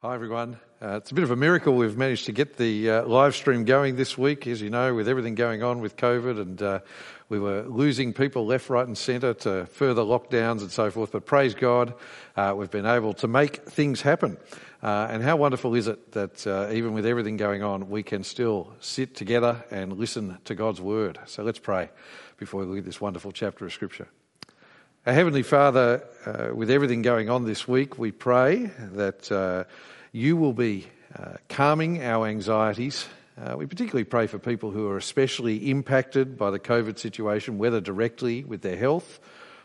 Hi, 0.00 0.14
everyone. 0.14 0.60
Uh, 0.80 0.98
it's 0.98 1.10
a 1.10 1.14
bit 1.14 1.24
of 1.24 1.32
a 1.32 1.36
miracle 1.36 1.74
we've 1.74 1.96
managed 1.96 2.26
to 2.26 2.32
get 2.32 2.56
the 2.56 2.88
uh, 2.88 3.04
live 3.06 3.34
stream 3.34 3.64
going 3.64 3.96
this 3.96 4.16
week, 4.16 4.46
as 4.46 4.62
you 4.62 4.70
know, 4.70 4.94
with 4.94 5.08
everything 5.08 5.34
going 5.34 5.64
on 5.64 5.80
with 5.80 5.96
COVID, 5.96 6.40
and 6.40 6.62
uh, 6.62 6.78
we 7.28 7.40
were 7.40 7.62
losing 7.62 8.12
people 8.12 8.46
left, 8.46 8.70
right, 8.70 8.86
and 8.86 8.96
centre 8.96 9.34
to 9.34 9.66
further 9.66 10.02
lockdowns 10.02 10.60
and 10.60 10.70
so 10.70 10.88
forth. 10.92 11.10
But 11.10 11.26
praise 11.26 11.52
God, 11.52 11.94
uh, 12.36 12.54
we've 12.56 12.70
been 12.70 12.86
able 12.86 13.12
to 13.14 13.26
make 13.26 13.64
things 13.64 14.00
happen. 14.00 14.36
Uh, 14.84 15.08
and 15.10 15.20
how 15.20 15.34
wonderful 15.34 15.74
is 15.74 15.88
it 15.88 16.12
that 16.12 16.46
uh, 16.46 16.70
even 16.72 16.92
with 16.92 17.04
everything 17.04 17.36
going 17.36 17.64
on, 17.64 17.90
we 17.90 18.04
can 18.04 18.22
still 18.22 18.72
sit 18.78 19.16
together 19.16 19.64
and 19.72 19.94
listen 19.94 20.38
to 20.44 20.54
God's 20.54 20.80
word? 20.80 21.18
So 21.26 21.42
let's 21.42 21.58
pray 21.58 21.90
before 22.36 22.60
we 22.60 22.66
look 22.66 22.78
at 22.78 22.84
this 22.84 23.00
wonderful 23.00 23.32
chapter 23.32 23.66
of 23.66 23.72
Scripture. 23.72 24.06
Our 25.08 25.14
Heavenly 25.14 25.42
Father, 25.42 26.04
uh, 26.26 26.54
with 26.54 26.70
everything 26.70 27.00
going 27.00 27.30
on 27.30 27.46
this 27.46 27.66
week, 27.66 27.98
we 27.98 28.12
pray 28.12 28.70
that 28.92 29.32
uh, 29.32 29.64
you 30.12 30.36
will 30.36 30.52
be 30.52 30.86
uh, 31.18 31.36
calming 31.48 32.02
our 32.02 32.26
anxieties. 32.26 33.08
Uh, 33.40 33.56
we 33.56 33.64
particularly 33.64 34.04
pray 34.04 34.26
for 34.26 34.38
people 34.38 34.70
who 34.70 34.86
are 34.90 34.98
especially 34.98 35.70
impacted 35.70 36.36
by 36.36 36.50
the 36.50 36.58
COVID 36.58 36.98
situation, 36.98 37.56
whether 37.56 37.80
directly 37.80 38.44
with 38.44 38.60
their 38.60 38.76
health 38.76 39.18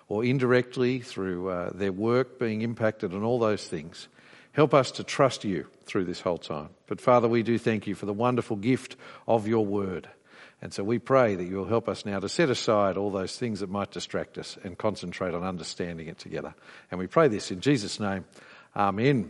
or 0.07 0.23
indirectly 0.23 1.01
through 1.01 1.49
uh, 1.49 1.71
their 1.73 1.91
work 1.91 2.39
being 2.39 2.61
impacted 2.61 3.11
and 3.11 3.25
all 3.25 3.37
those 3.37 3.67
things. 3.67 4.07
Help 4.53 4.73
us 4.73 4.91
to 4.91 5.03
trust 5.03 5.43
you 5.43 5.67
through 5.83 6.05
this 6.05 6.21
whole 6.21 6.37
time. 6.37 6.69
But 6.87 7.01
Father, 7.01 7.27
we 7.27 7.43
do 7.43 7.57
thank 7.57 7.85
you 7.85 7.95
for 7.95 8.05
the 8.05 8.13
wonderful 8.13 8.55
gift 8.55 8.95
of 9.27 9.45
your 9.45 9.65
word. 9.65 10.07
And 10.63 10.73
so 10.73 10.81
we 10.81 10.97
pray 10.97 11.35
that 11.35 11.43
you'll 11.43 11.65
help 11.65 11.89
us 11.89 12.05
now 12.05 12.21
to 12.21 12.29
set 12.29 12.49
aside 12.49 12.95
all 12.95 13.11
those 13.11 13.37
things 13.37 13.59
that 13.59 13.69
might 13.69 13.91
distract 13.91 14.37
us 14.37 14.57
and 14.63 14.77
concentrate 14.77 15.33
on 15.33 15.43
understanding 15.43 16.07
it 16.07 16.17
together. 16.17 16.55
And 16.89 17.01
we 17.01 17.05
pray 17.05 17.27
this 17.27 17.51
in 17.51 17.59
Jesus' 17.59 17.99
name. 17.99 18.23
Amen. 18.73 19.29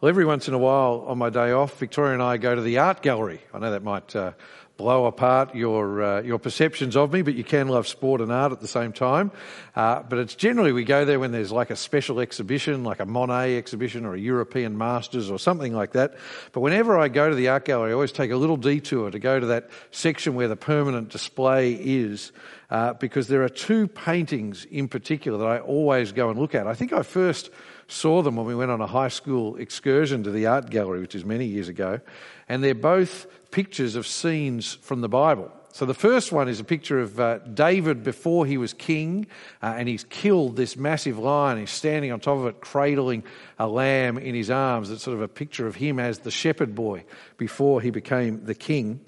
Well, 0.00 0.08
every 0.08 0.24
once 0.24 0.48
in 0.48 0.54
a 0.54 0.58
while 0.58 1.04
on 1.06 1.16
my 1.16 1.30
day 1.30 1.52
off, 1.52 1.78
Victoria 1.78 2.14
and 2.14 2.22
I 2.24 2.38
go 2.38 2.56
to 2.56 2.60
the 2.60 2.78
art 2.78 3.02
gallery. 3.02 3.40
I 3.54 3.60
know 3.60 3.70
that 3.70 3.84
might 3.84 4.16
uh, 4.16 4.32
blow 4.76 5.06
apart 5.06 5.54
your 5.54 6.02
uh, 6.02 6.22
your 6.22 6.38
perceptions 6.38 6.96
of 6.96 7.12
me, 7.12 7.22
but 7.22 7.34
you 7.34 7.44
can 7.44 7.68
love 7.68 7.88
sport 7.88 8.20
and 8.20 8.30
art 8.30 8.52
at 8.52 8.60
the 8.60 8.68
same 8.68 8.92
time. 8.92 9.30
Uh, 9.74 10.02
but 10.02 10.18
it's 10.18 10.34
generally 10.34 10.72
we 10.72 10.84
go 10.84 11.04
there 11.04 11.18
when 11.18 11.32
there's 11.32 11.52
like 11.52 11.70
a 11.70 11.76
special 11.76 12.20
exhibition, 12.20 12.84
like 12.84 13.00
a 13.00 13.06
Monet 13.06 13.56
exhibition 13.56 14.04
or 14.04 14.14
a 14.14 14.18
European 14.18 14.76
Masters 14.76 15.30
or 15.30 15.38
something 15.38 15.74
like 15.74 15.92
that. 15.92 16.16
But 16.52 16.60
whenever 16.60 16.98
I 16.98 17.08
go 17.08 17.28
to 17.28 17.34
the 17.34 17.48
art 17.48 17.64
gallery, 17.64 17.90
I 17.90 17.94
always 17.94 18.12
take 18.12 18.30
a 18.30 18.36
little 18.36 18.56
detour 18.56 19.10
to 19.10 19.18
go 19.18 19.40
to 19.40 19.46
that 19.46 19.70
section 19.90 20.34
where 20.34 20.48
the 20.48 20.56
permanent 20.56 21.08
display 21.10 21.72
is. 21.72 22.32
Uh, 22.68 22.92
because 22.94 23.28
there 23.28 23.44
are 23.44 23.48
two 23.48 23.86
paintings 23.86 24.64
in 24.64 24.88
particular 24.88 25.38
that 25.38 25.46
I 25.46 25.60
always 25.60 26.10
go 26.10 26.30
and 26.30 26.38
look 26.40 26.52
at. 26.52 26.66
I 26.66 26.74
think 26.74 26.92
I 26.92 27.04
first 27.04 27.48
saw 27.88 28.22
them 28.22 28.36
when 28.36 28.46
we 28.46 28.54
went 28.54 28.70
on 28.70 28.80
a 28.80 28.86
high 28.86 29.08
school 29.08 29.56
excursion 29.56 30.22
to 30.24 30.30
the 30.30 30.46
art 30.46 30.70
gallery, 30.70 31.00
which 31.00 31.14
is 31.14 31.24
many 31.24 31.46
years 31.46 31.68
ago, 31.68 32.00
and 32.48 32.62
they're 32.62 32.74
both 32.74 33.26
pictures 33.50 33.96
of 33.96 34.06
scenes 34.06 34.74
from 34.74 35.00
the 35.00 35.08
Bible. 35.08 35.50
So 35.76 35.84
the 35.84 35.92
first 35.92 36.32
one 36.32 36.48
is 36.48 36.58
a 36.58 36.64
picture 36.64 37.00
of 37.00 37.20
uh, 37.20 37.36
David 37.38 38.02
before 38.02 38.46
he 38.46 38.56
was 38.56 38.72
king, 38.72 39.26
uh, 39.62 39.74
and 39.76 39.86
he's 39.86 40.04
killed 40.04 40.56
this 40.56 40.74
massive 40.74 41.18
lion. 41.18 41.58
He's 41.58 41.70
standing 41.70 42.12
on 42.12 42.20
top 42.20 42.38
of 42.38 42.46
it, 42.46 42.62
cradling 42.62 43.24
a 43.58 43.68
lamb 43.68 44.16
in 44.16 44.34
his 44.34 44.48
arms. 44.48 44.90
It's 44.90 45.02
sort 45.02 45.16
of 45.16 45.22
a 45.22 45.28
picture 45.28 45.66
of 45.66 45.74
him 45.74 45.98
as 45.98 46.20
the 46.20 46.30
shepherd 46.30 46.74
boy 46.74 47.04
before 47.36 47.82
he 47.82 47.90
became 47.90 48.46
the 48.46 48.54
king. 48.54 49.00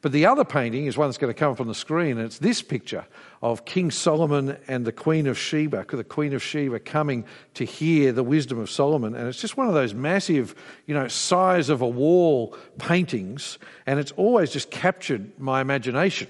But 0.00 0.12
the 0.12 0.24
other 0.24 0.44
painting 0.44 0.86
is 0.86 0.96
one 0.96 1.08
that's 1.08 1.18
going 1.18 1.32
to 1.32 1.38
come 1.38 1.52
up 1.52 1.60
on 1.60 1.66
the 1.66 1.74
screen, 1.74 2.16
and 2.16 2.26
it's 2.26 2.38
this 2.38 2.62
picture 2.62 3.04
of 3.44 3.66
King 3.66 3.90
Solomon 3.90 4.56
and 4.68 4.86
the 4.86 4.90
Queen 4.90 5.26
of 5.26 5.36
Sheba, 5.38 5.84
the 5.86 6.02
Queen 6.02 6.32
of 6.32 6.42
Sheba 6.42 6.80
coming 6.80 7.26
to 7.52 7.66
hear 7.66 8.10
the 8.10 8.22
wisdom 8.22 8.58
of 8.58 8.70
Solomon. 8.70 9.14
And 9.14 9.28
it's 9.28 9.38
just 9.38 9.58
one 9.58 9.68
of 9.68 9.74
those 9.74 9.92
massive, 9.92 10.54
you 10.86 10.94
know, 10.94 11.08
size 11.08 11.68
of 11.68 11.82
a 11.82 11.86
wall 11.86 12.56
paintings, 12.78 13.58
and 13.84 14.00
it's 14.00 14.12
always 14.12 14.50
just 14.50 14.70
captured 14.70 15.38
my 15.38 15.60
imagination. 15.60 16.26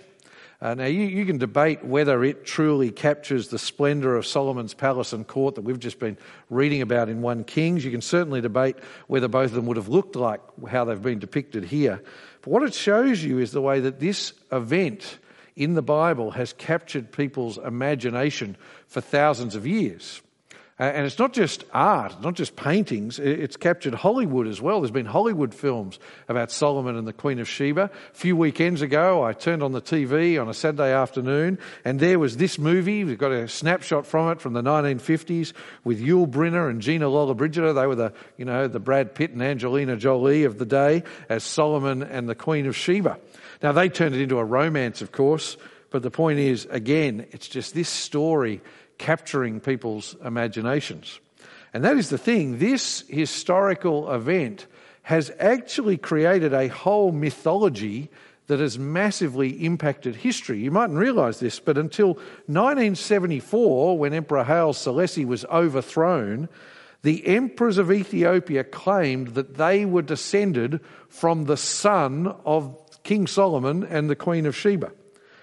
Uh, 0.61 0.75
now, 0.75 0.87
you, 0.87 1.03
you, 1.03 1.25
can 1.25 1.39
debate 1.39 1.85
whether 1.85 2.25
it 2.25 2.45
truly 2.45 2.91
captures 2.91 3.46
the 3.46 3.61
splendour 3.61 4.17
of 4.17 4.27
Solomon's 4.27 4.75
palace 4.75 5.13
and 5.13 5.25
court 5.25 5.55
that 5.55 5.63
we've 5.63 5.79
just 5.79 6.01
been 6.01 6.19
reading 6.51 6.83
about 6.83 7.08
in 7.08 7.23
1 7.23 7.45
Kings. 7.45 7.85
You 7.85 7.92
can 7.92 8.01
certainly 8.01 8.41
debate 8.41 8.77
whether 9.07 9.29
both 9.29 9.51
of 9.51 9.52
them 9.52 9.67
would 9.67 9.77
have 9.77 9.89
looked 9.89 10.17
like 10.17 10.41
how 10.69 10.85
they've 10.85 11.01
been 11.01 11.20
depicted 11.20 11.64
here. 11.64 12.02
But 12.42 12.51
what 12.51 12.64
it 12.64 12.75
shows 12.75 13.23
you 13.23 13.39
is 13.39 13.52
the 13.52 13.63
way 13.63 13.79
that 13.79 14.01
this 14.01 14.33
event 14.51 15.19
in 15.57 15.75
the 15.75 15.83
Bible 15.83 16.33
has 16.33 16.53
captured 16.53 17.13
people's 17.13 17.59
imagination 17.59 18.57
for 18.87 19.01
thousands 19.01 19.55
of 19.55 19.67
years. 19.67 20.20
And 20.77 21.07
it's 21.07 21.20
not 21.20 21.33
just 21.33 21.63
art, 21.73 22.20
not 22.20 22.35
just 22.35 22.57
paintings, 22.57 23.20
it's 23.20 23.57
captured 23.57 23.95
Hollywood 23.95 24.48
as 24.48 24.61
well. 24.61 24.81
There's 24.81 24.91
been 24.91 25.07
Hollywood 25.07 25.55
films 25.55 26.01
about 26.29 26.51
Solomon 26.51 26.97
and 26.97 27.07
the 27.07 27.13
Queen 27.13 27.39
of 27.39 27.48
Sheba. 27.48 27.83
A 27.83 28.17
few 28.17 28.35
weekends 28.35 28.83
ago, 28.83 29.23
I 29.23 29.35
turned 29.35 29.63
on 29.63 29.70
the 29.70 29.81
TV 29.81 30.41
on 30.41 30.48
a 30.48 30.55
Saturday 30.55 30.93
afternoon, 30.93 31.61
and 31.85 32.01
there 32.01 32.19
was 32.19 32.39
this 32.39 32.59
movie. 32.59 33.05
We've 33.05 33.17
got 33.17 33.31
a 33.31 33.47
snapshot 33.47 34.05
from 34.05 34.33
it 34.33 34.41
from 34.41 34.53
the 34.53 34.63
1950s 34.63 35.53
with 35.85 36.01
Yul 36.01 36.29
Brynner 36.29 36.69
and 36.69 36.81
Gina 36.81 37.07
Lollobrigida. 37.07 37.73
They 37.73 37.87
were 37.87 37.95
the, 37.95 38.13
you 38.37 38.45
know, 38.45 38.67
the 38.67 38.81
Brad 38.81 39.14
Pitt 39.14 39.31
and 39.31 39.45
Angelina 39.45 39.97
Jolie 39.97 40.43
of 40.43 40.59
the 40.59 40.67
day 40.67 41.05
as 41.29 41.45
Solomon 41.45 42.03
and 42.03 42.29
the 42.29 42.35
Queen 42.35 42.67
of 42.67 42.75
Sheba. 42.75 43.20
Now, 43.64 43.73
they 43.73 43.89
turned 43.89 44.14
it 44.14 44.20
into 44.20 44.36
a 44.39 44.45
romance, 44.45 45.01
of 45.01 45.11
course, 45.11 45.57
but 45.89 46.02
the 46.02 46.11
point 46.11 46.39
is, 46.39 46.67
again, 46.67 47.27
it's 47.30 47.48
just 47.48 47.75
this 47.75 47.89
story 47.89 48.61
capturing 48.98 49.58
people's 49.58 50.14
imaginations. 50.23 51.19
And 51.73 51.83
that 51.83 51.97
is 51.97 52.11
the 52.11 52.19
thing. 52.19 52.58
This 52.58 53.05
historical 53.08 54.13
event 54.13 54.67
has 55.05 55.33
actually 55.41 55.97
created 55.97 56.52
a 56.52 56.69
whole 56.69 57.11
mythology 57.11 58.11
that 58.48 58.61
has 58.61 58.79
massively 58.79 59.64
impacted 59.64 60.17
history. 60.17 60.58
You 60.58 60.70
mightn't 60.70 60.98
realise 60.98 61.39
this, 61.39 61.58
but 61.58 61.79
until 61.79 62.08
1974, 62.48 63.96
when 63.96 64.13
Emperor 64.13 64.45
Haile 64.45 64.75
Selassie 64.75 65.25
was 65.25 65.46
overthrown, 65.46 66.51
the 67.01 67.27
emperors 67.27 67.79
of 67.79 67.91
Ethiopia 67.91 68.63
claimed 68.63 69.29
that 69.29 69.55
they 69.55 69.86
were 69.86 70.02
descended 70.02 70.81
from 71.08 71.45
the 71.45 71.57
son 71.57 72.27
of 72.45 72.83
King 73.05 73.27
Solomon 73.27 73.85
and 73.85 74.11
the 74.11 74.17
Queen 74.17 74.47
of 74.47 74.57
Sheba. 74.57 74.91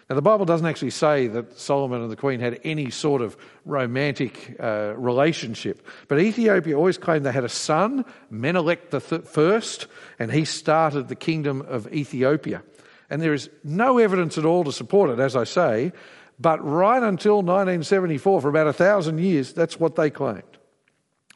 Now, 0.09 0.15
the 0.15 0.21
Bible 0.21 0.43
doesn't 0.43 0.67
actually 0.67 0.89
say 0.89 1.27
that 1.27 1.57
Solomon 1.57 2.01
and 2.01 2.11
the 2.11 2.17
Queen 2.17 2.41
had 2.41 2.59
any 2.65 2.89
sort 2.89 3.21
of 3.21 3.37
romantic 3.63 4.57
uh, 4.59 4.93
relationship, 4.97 5.87
but 6.09 6.19
Ethiopia 6.19 6.75
always 6.75 6.97
claimed 6.97 7.25
they 7.25 7.31
had 7.31 7.45
a 7.45 7.49
son, 7.49 8.03
Menelik 8.29 8.89
the 8.89 8.99
th- 8.99 9.23
first, 9.23 9.87
and 10.19 10.29
he 10.29 10.43
started 10.43 11.07
the 11.07 11.15
kingdom 11.15 11.61
of 11.61 11.91
Ethiopia. 11.93 12.61
And 13.09 13.21
there 13.21 13.33
is 13.33 13.49
no 13.63 13.99
evidence 13.99 14.37
at 14.37 14.43
all 14.43 14.65
to 14.65 14.73
support 14.73 15.11
it, 15.11 15.19
as 15.19 15.37
I 15.37 15.45
say, 15.45 15.93
but 16.41 16.61
right 16.65 17.01
until 17.01 17.35
1974, 17.37 18.41
for 18.41 18.49
about 18.49 18.67
a 18.67 18.73
thousand 18.73 19.19
years, 19.19 19.53
that's 19.53 19.79
what 19.79 19.95
they 19.95 20.09
claimed. 20.09 20.43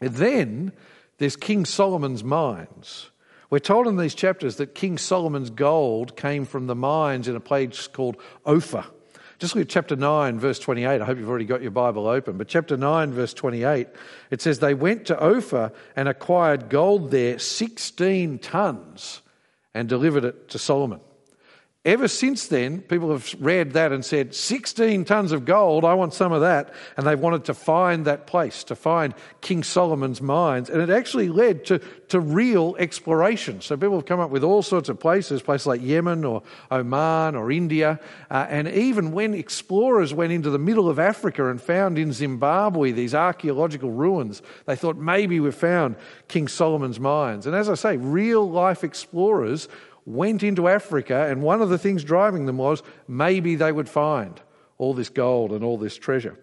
And 0.02 0.16
then 0.16 0.74
there's 1.18 1.38
King 1.38 1.64
Solomon's 1.64 2.24
mines. 2.24 3.10
We're 3.56 3.60
told 3.60 3.88
in 3.88 3.96
these 3.96 4.16
chapters 4.16 4.58
that 4.58 4.76
King 4.76 4.98
Solomon's 4.98 5.50
gold 5.50 6.18
came 6.18 6.44
from 6.44 6.68
the 6.68 6.76
mines 6.76 7.30
in 7.30 7.38
a 7.38 7.40
place 7.40 7.88
called 7.88 8.18
Ophir. 8.46 8.84
Just 9.40 9.56
look 9.56 9.62
at 9.62 9.70
chapter 9.70 9.96
9, 9.96 10.38
verse 10.42 10.60
28. 10.60 11.00
I 11.00 11.06
hope 11.06 11.18
you've 11.18 11.30
already 11.30 11.46
got 11.46 11.62
your 11.62 11.72
Bible 11.72 12.06
open. 12.06 12.38
But 12.38 12.50
chapter 12.50 12.76
9, 12.76 13.14
verse 13.14 13.34
28, 13.34 13.88
it 14.30 14.42
says, 14.42 14.60
They 14.60 14.74
went 14.74 15.06
to 15.06 15.18
Ophir 15.18 15.72
and 15.96 16.10
acquired 16.10 16.68
gold 16.68 17.12
there, 17.12 17.40
16 17.40 18.40
tons, 18.40 19.22
and 19.74 19.88
delivered 19.88 20.26
it 20.26 20.50
to 20.50 20.60
Solomon. 20.60 21.00
Ever 21.86 22.08
since 22.08 22.48
then, 22.48 22.82
people 22.82 23.12
have 23.12 23.36
read 23.40 23.74
that 23.74 23.92
and 23.92 24.04
said, 24.04 24.34
16 24.34 25.06
tons 25.06 25.32
of 25.32 25.46
gold, 25.46 25.86
I 25.86 25.94
want 25.94 26.16
some 26.16 26.32
of 26.32 26.42
that. 26.42 26.74
And 26.98 27.06
they've 27.06 27.20
wanted 27.20 27.46
to 27.46 27.54
find 27.54 28.06
that 28.06 28.26
place, 28.26 28.64
to 28.66 28.76
find 28.76 29.14
King 29.42 29.62
Solomon's 29.62 30.20
mines. 30.20 30.72
And 30.72 30.82
it 30.82 30.90
actually 30.90 31.30
led 31.30 31.64
to, 31.66 31.78
to 32.08 32.20
real 32.20 32.76
exploration. 32.80 33.62
So 33.62 33.78
people 33.78 33.98
have 33.98 34.08
come 34.08 34.20
up 34.20 34.32
with 34.32 34.44
all 34.44 34.64
sorts 34.64 34.90
of 34.90 35.00
places, 35.00 35.44
places 35.44 35.68
like 35.68 35.80
Yemen 35.80 36.26
or 36.26 36.42
Oman 36.72 37.36
or 37.36 37.52
India. 37.52 38.00
Uh, 38.32 38.48
and 38.50 38.68
even 38.68 39.12
when 39.12 39.36
explorers 39.36 40.12
went 40.12 40.34
into 40.34 40.50
the 40.50 40.58
middle 40.58 40.90
of 40.90 40.98
Africa 40.98 41.52
and 41.52 41.62
found 41.62 42.00
in 42.00 42.12
Zimbabwe 42.14 42.94
these 42.94 43.14
archaeological 43.14 43.92
ruins, 43.92 44.42
they 44.66 44.76
thought 44.76 44.98
maybe 44.98 45.40
we've 45.40 45.54
found 45.54 45.98
King 46.30 46.48
Solomon's 46.48 47.00
mines. 47.00 47.46
And 47.46 47.56
as 47.56 47.70
I 47.70 47.76
say, 47.76 47.98
real 47.98 48.50
life 48.50 48.84
explorers 48.84 49.68
went 50.06 50.44
into 50.44 50.68
Africa, 50.68 51.28
and 51.30 51.42
one 51.42 51.62
of 51.62 51.70
the 51.70 51.78
things 51.78 52.04
driving 52.04 52.46
them 52.46 52.58
was 52.58 52.84
maybe 53.08 53.56
they 53.56 53.72
would 53.72 53.90
find 53.90 54.40
all 54.78 54.94
this 54.94 55.10
gold 55.10 55.52
and 55.52 55.64
all 55.64 55.78
this 55.78 55.98
treasure. 55.98 56.38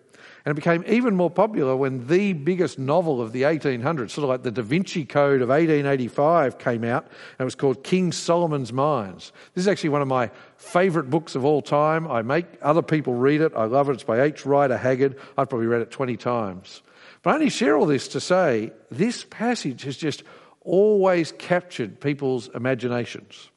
And 0.45 0.51
it 0.51 0.57
became 0.57 0.83
even 0.89 1.15
more 1.15 1.31
popular 1.31 1.77
when 1.77 2.09
the 2.09 2.33
biggest 2.33 2.77
novel 2.77 3.21
of 3.21 3.31
the 3.33 3.43
1800s, 3.43 4.11
sort 4.11 4.25
of 4.25 4.29
like 4.29 4.43
the 4.43 4.51
Da 4.51 4.63
Vinci 4.63 5.05
Code 5.05 5.41
of 5.41 5.51
1885, 5.51 6.59
came 6.59 6.83
out, 6.83 7.05
and 7.05 7.41
it 7.41 7.45
was 7.45 7.55
called 7.55 7.85
King 7.85 8.11
Solomon's 8.11 8.73
Mines. 8.73 9.33
This 9.55 9.63
is 9.63 9.69
actually 9.69 9.91
one 9.91 10.03
of 10.03 10.09
my 10.09 10.31
favourite 10.57 11.11
books 11.11 11.37
of 11.37 11.45
all 11.45 11.63
time. 11.63 12.09
I 12.09 12.23
make 12.23 12.47
other 12.61 12.83
people 12.83 13.15
read 13.15 13.41
it. 13.41 13.53
I 13.55 13.65
love 13.67 13.89
it. 13.89 13.93
It's 13.93 14.03
by 14.03 14.23
H. 14.23 14.45
Rider 14.45 14.77
Haggard. 14.77 15.17
I've 15.39 15.49
probably 15.49 15.69
read 15.69 15.83
it 15.83 15.93
20 15.93 16.17
times. 16.17 16.83
But 17.23 17.31
I 17.31 17.35
only 17.35 17.51
share 17.51 17.77
all 17.77 17.87
this 17.87 18.09
to 18.09 18.21
say 18.21 18.73
this 18.91 19.25
passage 19.25 19.83
has 19.83 19.97
just 19.97 20.25
always 20.63 21.31
captured 21.33 22.01
people's 22.01 22.49
imaginations. 22.49 23.52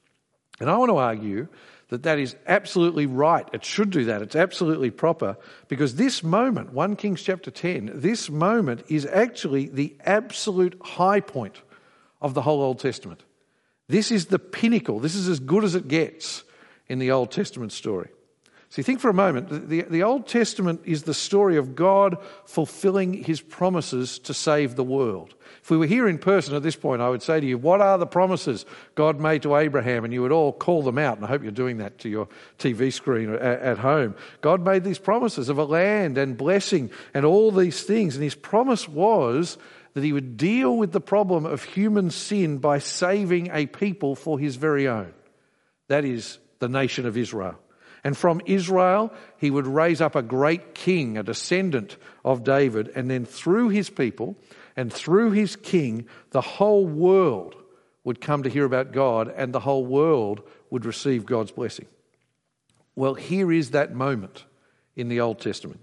And 0.59 0.69
I 0.69 0.77
want 0.77 0.89
to 0.89 0.97
argue 0.97 1.47
that 1.89 2.03
that 2.03 2.17
is 2.17 2.35
absolutely 2.47 3.05
right. 3.05 3.47
It 3.53 3.63
should 3.63 3.91
do 3.91 4.05
that. 4.05 4.21
It's 4.21 4.35
absolutely 4.35 4.89
proper 4.89 5.37
because 5.67 5.95
this 5.95 6.23
moment, 6.23 6.73
1 6.73 6.95
Kings 6.95 7.21
chapter 7.21 7.51
10, 7.51 7.91
this 7.93 8.29
moment 8.29 8.83
is 8.87 9.05
actually 9.05 9.67
the 9.67 9.95
absolute 10.03 10.79
high 10.83 11.19
point 11.19 11.61
of 12.21 12.33
the 12.33 12.41
whole 12.41 12.61
Old 12.61 12.79
Testament. 12.79 13.23
This 13.87 14.11
is 14.11 14.27
the 14.27 14.39
pinnacle. 14.39 14.99
This 14.99 15.15
is 15.15 15.27
as 15.27 15.39
good 15.39 15.63
as 15.63 15.75
it 15.75 15.87
gets 15.87 16.43
in 16.87 16.99
the 16.99 17.11
Old 17.11 17.31
Testament 17.31 17.71
story. 17.71 18.09
So 18.75 18.83
think 18.83 18.99
for 18.99 19.09
a 19.09 19.13
moment. 19.13 19.69
The, 19.69 19.83
the 19.83 20.03
Old 20.03 20.27
Testament 20.27 20.81
is 20.83 21.03
the 21.03 21.13
story 21.13 21.55
of 21.55 21.77
God 21.77 22.17
fulfilling 22.43 23.23
his 23.23 23.39
promises 23.39 24.19
to 24.19 24.33
save 24.33 24.75
the 24.75 24.83
world. 24.83 25.33
If 25.63 25.69
we 25.69 25.77
were 25.77 25.85
here 25.85 26.09
in 26.09 26.17
person 26.17 26.53
at 26.55 26.61
this 26.61 26.75
point, 26.75 27.01
I 27.01 27.07
would 27.07 27.23
say 27.23 27.39
to 27.39 27.45
you, 27.45 27.57
What 27.57 27.79
are 27.79 27.97
the 27.97 28.05
promises 28.05 28.65
God 28.95 29.17
made 29.17 29.43
to 29.43 29.55
Abraham? 29.55 30.03
And 30.03 30.13
you 30.13 30.21
would 30.23 30.33
all 30.33 30.51
call 30.51 30.83
them 30.83 30.97
out. 30.97 31.15
And 31.15 31.25
I 31.25 31.29
hope 31.29 31.41
you're 31.41 31.53
doing 31.53 31.77
that 31.77 31.99
to 31.99 32.09
your 32.09 32.27
TV 32.59 32.91
screen 32.91 33.33
at, 33.33 33.41
at 33.41 33.77
home. 33.77 34.13
God 34.41 34.65
made 34.65 34.83
these 34.83 34.99
promises 34.99 35.47
of 35.47 35.57
a 35.57 35.63
land 35.63 36.17
and 36.17 36.35
blessing 36.35 36.91
and 37.13 37.23
all 37.25 37.51
these 37.51 37.81
things. 37.83 38.15
And 38.15 38.23
his 38.25 38.35
promise 38.35 38.89
was 38.89 39.57
that 39.93 40.03
he 40.03 40.11
would 40.11 40.35
deal 40.35 40.75
with 40.75 40.91
the 40.91 40.99
problem 40.99 41.45
of 41.45 41.63
human 41.63 42.11
sin 42.11 42.57
by 42.57 42.79
saving 42.79 43.51
a 43.53 43.67
people 43.67 44.17
for 44.17 44.37
his 44.37 44.57
very 44.57 44.85
own. 44.85 45.13
That 45.87 46.03
is 46.03 46.39
the 46.59 46.67
nation 46.67 47.05
of 47.05 47.15
Israel. 47.15 47.57
And 48.05 48.15
from 48.15 48.39
Israel, 48.45 49.11
he 49.37 49.49
would 49.49 49.65
raise 49.65 49.99
up 49.99 50.15
a 50.15 50.21
great 50.21 50.75
king, 50.75 51.17
a 51.17 51.23
descendant 51.23 51.97
of 52.23 52.43
David, 52.43 52.91
and 52.95 53.09
then 53.09 53.25
through 53.25 53.69
his 53.69 53.89
people 53.89 54.37
and 54.75 54.93
through 54.93 55.31
his 55.31 55.55
king, 55.55 56.05
the 56.29 56.39
whole 56.39 56.85
world 56.85 57.55
would 58.03 58.21
come 58.21 58.43
to 58.43 58.49
hear 58.49 58.63
about 58.63 58.91
God 58.91 59.33
and 59.35 59.51
the 59.51 59.59
whole 59.59 59.83
world 59.83 60.43
would 60.69 60.85
receive 60.85 61.25
God's 61.25 61.51
blessing. 61.51 61.87
Well, 62.95 63.15
here 63.15 63.51
is 63.51 63.71
that 63.71 63.95
moment 63.95 64.45
in 64.95 65.07
the 65.09 65.21
Old 65.21 65.39
Testament. 65.39 65.79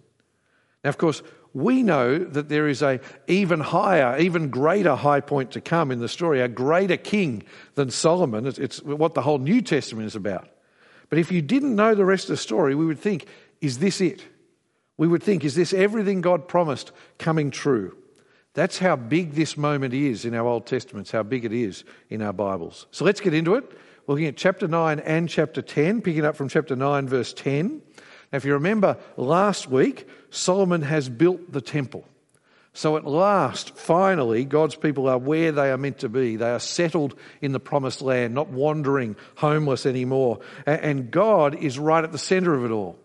Now, 0.84 0.90
of 0.90 0.98
course, 0.98 1.24
we 1.52 1.82
know 1.82 2.18
that 2.18 2.48
there 2.48 2.68
is 2.68 2.82
a 2.82 3.00
even 3.26 3.58
higher, 3.58 4.16
even 4.18 4.48
greater 4.48 4.94
high 4.94 5.20
point 5.22 5.50
to 5.52 5.60
come 5.60 5.90
in 5.90 5.98
the 5.98 6.08
story, 6.08 6.40
a 6.40 6.46
greater 6.46 6.96
king 6.96 7.42
than 7.74 7.90
Solomon. 7.90 8.46
It's, 8.46 8.60
it's 8.60 8.80
what 8.80 9.14
the 9.14 9.22
whole 9.22 9.38
New 9.38 9.60
Testament 9.60 10.06
is 10.06 10.14
about. 10.14 10.48
But 11.12 11.18
if 11.18 11.30
you 11.30 11.42
didn't 11.42 11.76
know 11.76 11.94
the 11.94 12.06
rest 12.06 12.24
of 12.24 12.28
the 12.30 12.36
story, 12.38 12.74
we 12.74 12.86
would 12.86 12.98
think, 12.98 13.26
is 13.60 13.80
this 13.80 14.00
it? 14.00 14.24
We 14.96 15.06
would 15.06 15.22
think, 15.22 15.44
is 15.44 15.54
this 15.54 15.74
everything 15.74 16.22
God 16.22 16.48
promised 16.48 16.90
coming 17.18 17.50
true? 17.50 17.98
That's 18.54 18.78
how 18.78 18.96
big 18.96 19.32
this 19.32 19.58
moment 19.58 19.92
is 19.92 20.24
in 20.24 20.32
our 20.32 20.46
Old 20.46 20.64
Testaments, 20.64 21.10
how 21.10 21.22
big 21.22 21.44
it 21.44 21.52
is 21.52 21.84
in 22.08 22.22
our 22.22 22.32
Bibles. 22.32 22.86
So 22.92 23.04
let's 23.04 23.20
get 23.20 23.34
into 23.34 23.56
it. 23.56 23.78
Looking 24.06 24.24
at 24.24 24.38
chapter 24.38 24.66
9 24.66 25.00
and 25.00 25.28
chapter 25.28 25.60
10, 25.60 26.00
picking 26.00 26.24
up 26.24 26.34
from 26.34 26.48
chapter 26.48 26.74
9, 26.74 27.06
verse 27.06 27.34
10. 27.34 27.82
Now, 28.32 28.36
if 28.38 28.46
you 28.46 28.54
remember 28.54 28.96
last 29.18 29.68
week, 29.68 30.08
Solomon 30.30 30.80
has 30.80 31.10
built 31.10 31.52
the 31.52 31.60
temple. 31.60 32.08
So 32.74 32.96
at 32.96 33.06
last, 33.06 33.76
finally, 33.76 34.44
God's 34.46 34.76
people 34.76 35.06
are 35.06 35.18
where 35.18 35.52
they 35.52 35.70
are 35.70 35.76
meant 35.76 35.98
to 35.98 36.08
be. 36.08 36.36
They 36.36 36.50
are 36.50 36.58
settled 36.58 37.14
in 37.42 37.52
the 37.52 37.60
promised 37.60 38.00
land, 38.00 38.34
not 38.34 38.48
wandering 38.48 39.16
homeless 39.34 39.84
anymore. 39.84 40.40
And 40.64 41.10
God 41.10 41.54
is 41.54 41.78
right 41.78 42.02
at 42.02 42.12
the 42.12 42.18
center 42.18 42.54
of 42.54 42.64
it 42.64 42.70
all. 42.70 42.98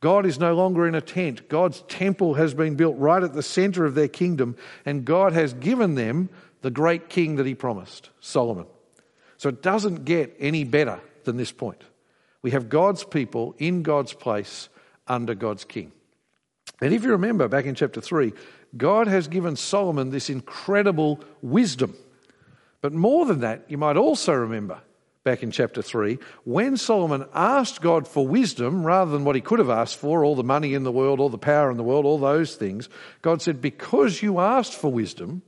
God 0.00 0.26
is 0.26 0.38
no 0.38 0.54
longer 0.54 0.86
in 0.86 0.94
a 0.94 1.00
tent. 1.00 1.48
God's 1.48 1.80
temple 1.88 2.34
has 2.34 2.52
been 2.52 2.74
built 2.74 2.98
right 2.98 3.22
at 3.22 3.32
the 3.32 3.42
center 3.42 3.86
of 3.86 3.94
their 3.94 4.08
kingdom, 4.08 4.56
and 4.84 5.06
God 5.06 5.32
has 5.32 5.54
given 5.54 5.94
them 5.94 6.28
the 6.60 6.70
great 6.70 7.08
king 7.08 7.36
that 7.36 7.46
he 7.46 7.54
promised, 7.54 8.10
Solomon. 8.20 8.66
So 9.38 9.48
it 9.48 9.62
doesn't 9.62 10.04
get 10.04 10.36
any 10.38 10.64
better 10.64 11.00
than 11.24 11.38
this 11.38 11.52
point. 11.52 11.82
We 12.42 12.50
have 12.50 12.68
God's 12.68 13.02
people 13.02 13.54
in 13.56 13.82
God's 13.82 14.12
place 14.12 14.68
under 15.08 15.34
God's 15.34 15.64
king. 15.64 15.92
And 16.82 16.92
if 16.92 17.02
you 17.02 17.12
remember 17.12 17.48
back 17.48 17.64
in 17.64 17.74
chapter 17.74 18.02
3, 18.02 18.34
God 18.76 19.06
has 19.06 19.28
given 19.28 19.56
Solomon 19.56 20.10
this 20.10 20.30
incredible 20.30 21.20
wisdom. 21.42 21.96
But 22.80 22.92
more 22.92 23.24
than 23.26 23.40
that, 23.40 23.64
you 23.68 23.78
might 23.78 23.96
also 23.96 24.32
remember 24.34 24.80
back 25.24 25.42
in 25.42 25.50
chapter 25.50 25.80
3, 25.80 26.18
when 26.44 26.76
Solomon 26.76 27.24
asked 27.34 27.80
God 27.80 28.06
for 28.06 28.26
wisdom 28.28 28.84
rather 28.84 29.10
than 29.10 29.24
what 29.24 29.34
he 29.34 29.40
could 29.40 29.58
have 29.58 29.70
asked 29.70 29.96
for, 29.96 30.22
all 30.22 30.36
the 30.36 30.44
money 30.44 30.74
in 30.74 30.84
the 30.84 30.92
world, 30.92 31.18
all 31.18 31.30
the 31.30 31.38
power 31.38 31.70
in 31.70 31.78
the 31.78 31.82
world, 31.82 32.04
all 32.04 32.18
those 32.18 32.56
things, 32.56 32.90
God 33.22 33.40
said, 33.40 33.62
Because 33.62 34.22
you 34.22 34.38
asked 34.38 34.74
for 34.74 34.92
wisdom, 34.92 35.42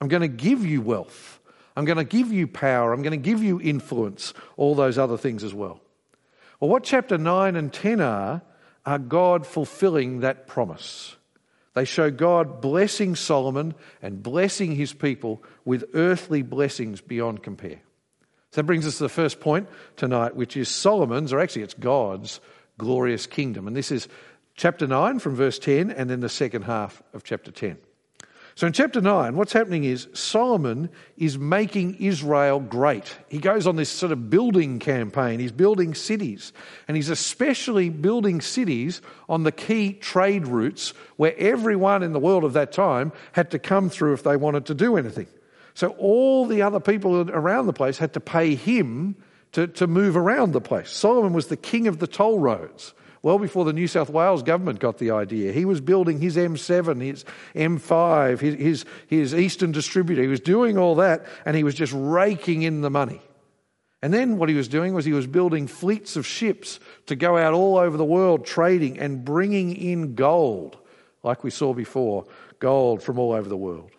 I'm 0.00 0.08
going 0.08 0.22
to 0.22 0.28
give 0.28 0.66
you 0.66 0.82
wealth. 0.82 1.40
I'm 1.76 1.84
going 1.84 1.98
to 1.98 2.04
give 2.04 2.32
you 2.32 2.46
power. 2.46 2.92
I'm 2.92 3.02
going 3.02 3.12
to 3.12 3.16
give 3.16 3.42
you 3.42 3.60
influence, 3.60 4.34
all 4.56 4.74
those 4.74 4.98
other 4.98 5.16
things 5.16 5.44
as 5.44 5.54
well. 5.54 5.80
Well, 6.58 6.70
what 6.70 6.84
chapter 6.84 7.16
9 7.16 7.56
and 7.56 7.72
10 7.72 8.00
are, 8.00 8.42
are 8.84 8.98
God 8.98 9.46
fulfilling 9.46 10.20
that 10.20 10.46
promise. 10.46 11.16
They 11.74 11.84
show 11.84 12.10
God 12.10 12.60
blessing 12.60 13.16
Solomon 13.16 13.74
and 14.00 14.22
blessing 14.22 14.76
his 14.76 14.92
people 14.92 15.42
with 15.64 15.84
earthly 15.94 16.42
blessings 16.42 17.00
beyond 17.00 17.42
compare. 17.42 17.80
So 18.52 18.60
that 18.60 18.64
brings 18.64 18.86
us 18.86 18.98
to 18.98 19.02
the 19.02 19.08
first 19.08 19.40
point 19.40 19.68
tonight, 19.96 20.36
which 20.36 20.56
is 20.56 20.68
Solomon's, 20.68 21.32
or 21.32 21.40
actually 21.40 21.62
it's 21.62 21.74
God's, 21.74 22.40
glorious 22.78 23.26
kingdom. 23.26 23.66
And 23.66 23.76
this 23.76 23.90
is 23.90 24.08
chapter 24.54 24.86
9 24.86 25.18
from 25.18 25.34
verse 25.34 25.58
10 25.58 25.90
and 25.90 26.08
then 26.08 26.20
the 26.20 26.28
second 26.28 26.62
half 26.62 27.02
of 27.12 27.24
chapter 27.24 27.50
10. 27.50 27.78
So 28.56 28.68
in 28.68 28.72
chapter 28.72 29.00
9, 29.00 29.34
what's 29.34 29.52
happening 29.52 29.82
is 29.82 30.06
Solomon 30.12 30.88
is 31.16 31.36
making 31.36 31.96
Israel 31.96 32.60
great. 32.60 33.16
He 33.28 33.38
goes 33.38 33.66
on 33.66 33.74
this 33.74 33.90
sort 33.90 34.12
of 34.12 34.30
building 34.30 34.78
campaign. 34.78 35.40
He's 35.40 35.50
building 35.50 35.94
cities. 35.94 36.52
And 36.86 36.96
he's 36.96 37.08
especially 37.08 37.88
building 37.88 38.40
cities 38.40 39.02
on 39.28 39.42
the 39.42 39.50
key 39.50 39.94
trade 39.94 40.46
routes 40.46 40.94
where 41.16 41.34
everyone 41.36 42.04
in 42.04 42.12
the 42.12 42.20
world 42.20 42.44
of 42.44 42.52
that 42.52 42.70
time 42.70 43.12
had 43.32 43.50
to 43.50 43.58
come 43.58 43.90
through 43.90 44.12
if 44.12 44.22
they 44.22 44.36
wanted 44.36 44.66
to 44.66 44.74
do 44.74 44.96
anything. 44.96 45.26
So 45.74 45.88
all 45.98 46.46
the 46.46 46.62
other 46.62 46.78
people 46.78 47.28
around 47.28 47.66
the 47.66 47.72
place 47.72 47.98
had 47.98 48.12
to 48.12 48.20
pay 48.20 48.54
him 48.54 49.16
to, 49.50 49.66
to 49.66 49.88
move 49.88 50.16
around 50.16 50.52
the 50.52 50.60
place. 50.60 50.92
Solomon 50.92 51.32
was 51.32 51.48
the 51.48 51.56
king 51.56 51.88
of 51.88 51.98
the 51.98 52.06
toll 52.06 52.38
roads 52.38 52.94
well 53.24 53.38
before 53.38 53.64
the 53.64 53.72
New 53.72 53.88
South 53.88 54.10
Wales 54.10 54.42
government 54.42 54.80
got 54.80 54.98
the 54.98 55.10
idea. 55.10 55.50
He 55.50 55.64
was 55.64 55.80
building 55.80 56.20
his 56.20 56.36
M7, 56.36 57.00
his 57.00 57.24
M5, 57.54 58.38
his, 58.38 58.54
his, 58.54 58.84
his 59.06 59.34
Eastern 59.34 59.72
distributor. 59.72 60.20
He 60.20 60.28
was 60.28 60.40
doing 60.40 60.76
all 60.76 60.96
that 60.96 61.24
and 61.46 61.56
he 61.56 61.64
was 61.64 61.74
just 61.74 61.94
raking 61.96 62.62
in 62.62 62.82
the 62.82 62.90
money. 62.90 63.22
And 64.02 64.12
then 64.12 64.36
what 64.36 64.50
he 64.50 64.54
was 64.54 64.68
doing 64.68 64.92
was 64.92 65.06
he 65.06 65.14
was 65.14 65.26
building 65.26 65.66
fleets 65.66 66.16
of 66.16 66.26
ships 66.26 66.78
to 67.06 67.16
go 67.16 67.38
out 67.38 67.54
all 67.54 67.78
over 67.78 67.96
the 67.96 68.04
world 68.04 68.44
trading 68.44 68.98
and 68.98 69.24
bringing 69.24 69.74
in 69.74 70.14
gold, 70.14 70.76
like 71.22 71.42
we 71.42 71.50
saw 71.50 71.72
before, 71.72 72.26
gold 72.58 73.02
from 73.02 73.18
all 73.18 73.32
over 73.32 73.48
the 73.48 73.56
world. 73.56 73.90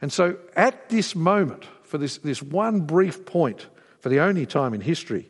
And 0.00 0.10
so 0.10 0.38
at 0.56 0.88
this 0.88 1.14
moment, 1.14 1.66
for 1.82 1.98
this, 1.98 2.16
this 2.16 2.42
one 2.42 2.80
brief 2.80 3.26
point, 3.26 3.66
for 4.00 4.08
the 4.08 4.20
only 4.20 4.46
time 4.46 4.72
in 4.72 4.80
history, 4.80 5.28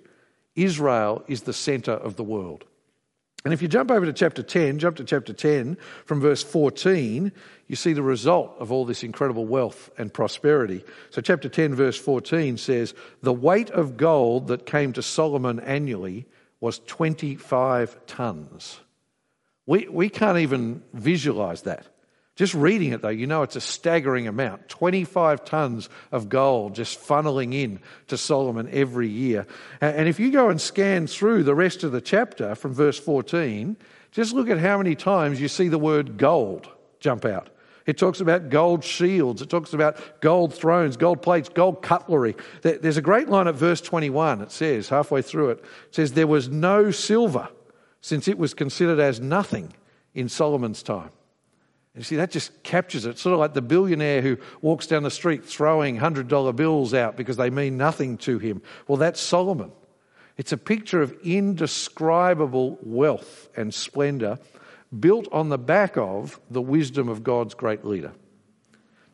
Israel 0.54 1.24
is 1.26 1.42
the 1.42 1.52
center 1.52 1.90
of 1.90 2.14
the 2.14 2.22
world. 2.22 2.66
And 3.44 3.52
if 3.52 3.60
you 3.60 3.66
jump 3.66 3.90
over 3.90 4.06
to 4.06 4.12
chapter 4.12 4.42
10, 4.42 4.78
jump 4.78 4.96
to 4.96 5.04
chapter 5.04 5.32
10 5.32 5.76
from 6.04 6.20
verse 6.20 6.42
14, 6.44 7.32
you 7.66 7.76
see 7.76 7.92
the 7.92 8.02
result 8.02 8.54
of 8.60 8.70
all 8.70 8.84
this 8.84 9.02
incredible 9.02 9.46
wealth 9.46 9.90
and 9.98 10.12
prosperity. 10.12 10.84
So, 11.10 11.20
chapter 11.20 11.48
10, 11.48 11.74
verse 11.74 11.98
14 11.98 12.56
says, 12.56 12.94
The 13.22 13.32
weight 13.32 13.70
of 13.70 13.96
gold 13.96 14.46
that 14.48 14.66
came 14.66 14.92
to 14.92 15.02
Solomon 15.02 15.58
annually 15.60 16.26
was 16.60 16.78
25 16.80 18.06
tons. 18.06 18.78
We, 19.66 19.88
we 19.88 20.08
can't 20.08 20.38
even 20.38 20.82
visualize 20.92 21.62
that. 21.62 21.86
Just 22.42 22.54
reading 22.54 22.92
it, 22.92 23.02
though, 23.02 23.08
you 23.08 23.28
know 23.28 23.44
it's 23.44 23.54
a 23.54 23.60
staggering 23.60 24.26
amount 24.26 24.68
25 24.68 25.44
tons 25.44 25.88
of 26.10 26.28
gold 26.28 26.74
just 26.74 26.98
funneling 26.98 27.54
in 27.54 27.78
to 28.08 28.16
Solomon 28.16 28.68
every 28.72 29.06
year. 29.06 29.46
And 29.80 30.08
if 30.08 30.18
you 30.18 30.32
go 30.32 30.48
and 30.48 30.60
scan 30.60 31.06
through 31.06 31.44
the 31.44 31.54
rest 31.54 31.84
of 31.84 31.92
the 31.92 32.00
chapter 32.00 32.56
from 32.56 32.74
verse 32.74 32.98
14, 32.98 33.76
just 34.10 34.32
look 34.32 34.50
at 34.50 34.58
how 34.58 34.78
many 34.78 34.96
times 34.96 35.40
you 35.40 35.46
see 35.46 35.68
the 35.68 35.78
word 35.78 36.16
gold 36.16 36.68
jump 36.98 37.24
out. 37.24 37.48
It 37.86 37.96
talks 37.96 38.18
about 38.18 38.48
gold 38.48 38.82
shields. 38.82 39.40
It 39.40 39.48
talks 39.48 39.72
about 39.72 40.20
gold 40.20 40.52
thrones, 40.52 40.96
gold 40.96 41.22
plates, 41.22 41.48
gold 41.48 41.80
cutlery. 41.80 42.34
There's 42.62 42.96
a 42.96 43.02
great 43.02 43.28
line 43.28 43.46
at 43.46 43.54
verse 43.54 43.80
21. 43.80 44.40
It 44.40 44.50
says, 44.50 44.88
halfway 44.88 45.22
through 45.22 45.50
it, 45.50 45.58
it 45.60 45.94
says, 45.94 46.14
There 46.14 46.26
was 46.26 46.48
no 46.48 46.90
silver, 46.90 47.48
since 48.00 48.26
it 48.26 48.36
was 48.36 48.52
considered 48.52 48.98
as 48.98 49.20
nothing 49.20 49.74
in 50.12 50.28
Solomon's 50.28 50.82
time. 50.82 51.10
You 51.96 52.02
see, 52.02 52.16
that 52.16 52.30
just 52.30 52.62
captures 52.62 53.04
it. 53.04 53.18
Sort 53.18 53.34
of 53.34 53.38
like 53.38 53.52
the 53.52 53.62
billionaire 53.62 54.22
who 54.22 54.38
walks 54.62 54.86
down 54.86 55.02
the 55.02 55.10
street 55.10 55.44
throwing 55.44 55.98
$100 55.98 56.56
bills 56.56 56.94
out 56.94 57.16
because 57.16 57.36
they 57.36 57.50
mean 57.50 57.76
nothing 57.76 58.16
to 58.18 58.38
him. 58.38 58.62
Well, 58.88 58.96
that's 58.96 59.20
Solomon. 59.20 59.72
It's 60.38 60.52
a 60.52 60.56
picture 60.56 61.02
of 61.02 61.14
indescribable 61.22 62.78
wealth 62.82 63.50
and 63.56 63.74
splendor 63.74 64.38
built 64.98 65.28
on 65.32 65.50
the 65.50 65.58
back 65.58 65.96
of 65.96 66.40
the 66.50 66.62
wisdom 66.62 67.08
of 67.08 67.22
God's 67.22 67.54
great 67.54 67.84
leader. 67.84 68.12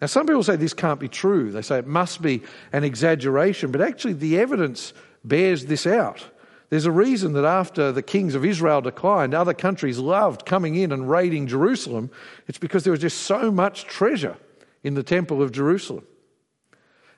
Now, 0.00 0.06
some 0.06 0.26
people 0.26 0.44
say 0.44 0.54
this 0.54 0.74
can't 0.74 1.00
be 1.00 1.08
true. 1.08 1.50
They 1.50 1.62
say 1.62 1.78
it 1.78 1.86
must 1.86 2.22
be 2.22 2.42
an 2.72 2.84
exaggeration, 2.84 3.72
but 3.72 3.80
actually, 3.80 4.12
the 4.12 4.38
evidence 4.38 4.92
bears 5.24 5.66
this 5.66 5.86
out. 5.86 6.24
There's 6.70 6.84
a 6.84 6.92
reason 6.92 7.32
that 7.32 7.46
after 7.46 7.92
the 7.92 8.02
kings 8.02 8.34
of 8.34 8.44
Israel 8.44 8.82
declined, 8.82 9.34
other 9.34 9.54
countries 9.54 9.98
loved 9.98 10.44
coming 10.44 10.74
in 10.74 10.92
and 10.92 11.08
raiding 11.08 11.46
Jerusalem. 11.46 12.10
It's 12.46 12.58
because 12.58 12.84
there 12.84 12.90
was 12.90 13.00
just 13.00 13.22
so 13.22 13.50
much 13.50 13.84
treasure 13.84 14.36
in 14.82 14.94
the 14.94 15.02
Temple 15.02 15.42
of 15.42 15.50
Jerusalem. 15.50 16.06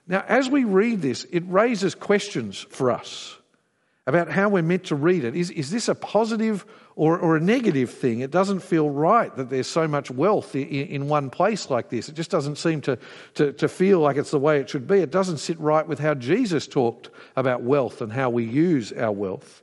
Now, 0.07 0.25
as 0.29 0.49
we 0.49 0.65
read 0.65 1.03
this, 1.03 1.25
it 1.31 1.43
raises 1.47 1.95
questions 1.95 2.61
for 2.71 2.91
us 2.91 3.37
about 4.11 4.31
how 4.31 4.49
we're 4.49 4.63
meant 4.63 4.85
to 4.85 4.95
read 4.95 5.25
it. 5.25 5.35
Is, 5.35 5.51
is 5.51 5.71
this 5.71 5.89
a 5.89 5.95
positive 5.95 6.67
or, 6.97 7.19
or 7.19 7.37
a 7.37 7.41
negative 7.41 7.91
thing? 7.91 8.21
It 8.21 8.31
doesn't 8.31 8.61
feel 8.61 8.91
right 8.91 9.35
that 9.37 9.49
there's 9.49 9.67
so 9.67 9.89
much 9.89 10.11
wealth 10.11 10.55
in, 10.55 10.67
in 10.67 11.09
one 11.09 11.31
place 11.31 11.71
like 11.71 11.89
this. 11.89 12.09
It 12.09 12.15
just 12.15 12.31
doesn't 12.31 12.57
seem 12.57 12.81
to, 12.83 12.99
to, 13.35 13.53
to 13.55 13.69
feel 13.69 14.01
like 14.01 14.17
it's 14.17 14.33
the 14.33 14.39
way 14.39 14.59
it 14.59 14.69
should 14.69 14.87
be. 14.87 14.99
It 14.99 15.11
doesn't 15.11 15.39
sit 15.39 15.59
right 15.59 15.87
with 15.87 15.99
how 15.99 16.15
Jesus 16.15 16.67
talked 16.67 17.09
about 17.37 17.63
wealth 17.63 18.03
and 18.03 18.13
how 18.13 18.29
we 18.31 18.45
use 18.45 18.93
our 18.93 19.13
wealth. 19.13 19.63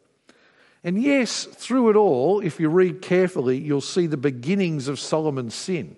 And 0.83 1.01
yes, 1.01 1.43
through 1.43 1.89
it 1.89 1.95
all, 1.95 2.39
if 2.39 2.59
you 2.59 2.69
read 2.69 3.01
carefully, 3.01 3.57
you'll 3.57 3.81
see 3.81 4.07
the 4.07 4.17
beginnings 4.17 4.87
of 4.87 4.99
Solomon's 4.99 5.53
sin. 5.53 5.97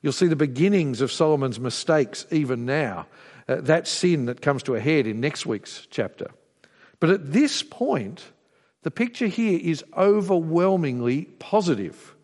You'll 0.00 0.12
see 0.12 0.26
the 0.26 0.36
beginnings 0.36 1.00
of 1.00 1.12
Solomon's 1.12 1.60
mistakes 1.60 2.26
even 2.30 2.64
now. 2.64 3.06
Uh, 3.48 3.56
that 3.56 3.86
sin 3.86 4.26
that 4.26 4.40
comes 4.40 4.62
to 4.62 4.74
a 4.74 4.80
head 4.80 5.06
in 5.06 5.20
next 5.20 5.46
week's 5.46 5.86
chapter. 5.90 6.30
But 7.02 7.10
at 7.10 7.32
this 7.32 7.64
point, 7.64 8.22
the 8.84 8.90
picture 8.92 9.26
here 9.26 9.58
is 9.60 9.82
overwhelmingly 9.96 11.24
positive. 11.40 12.14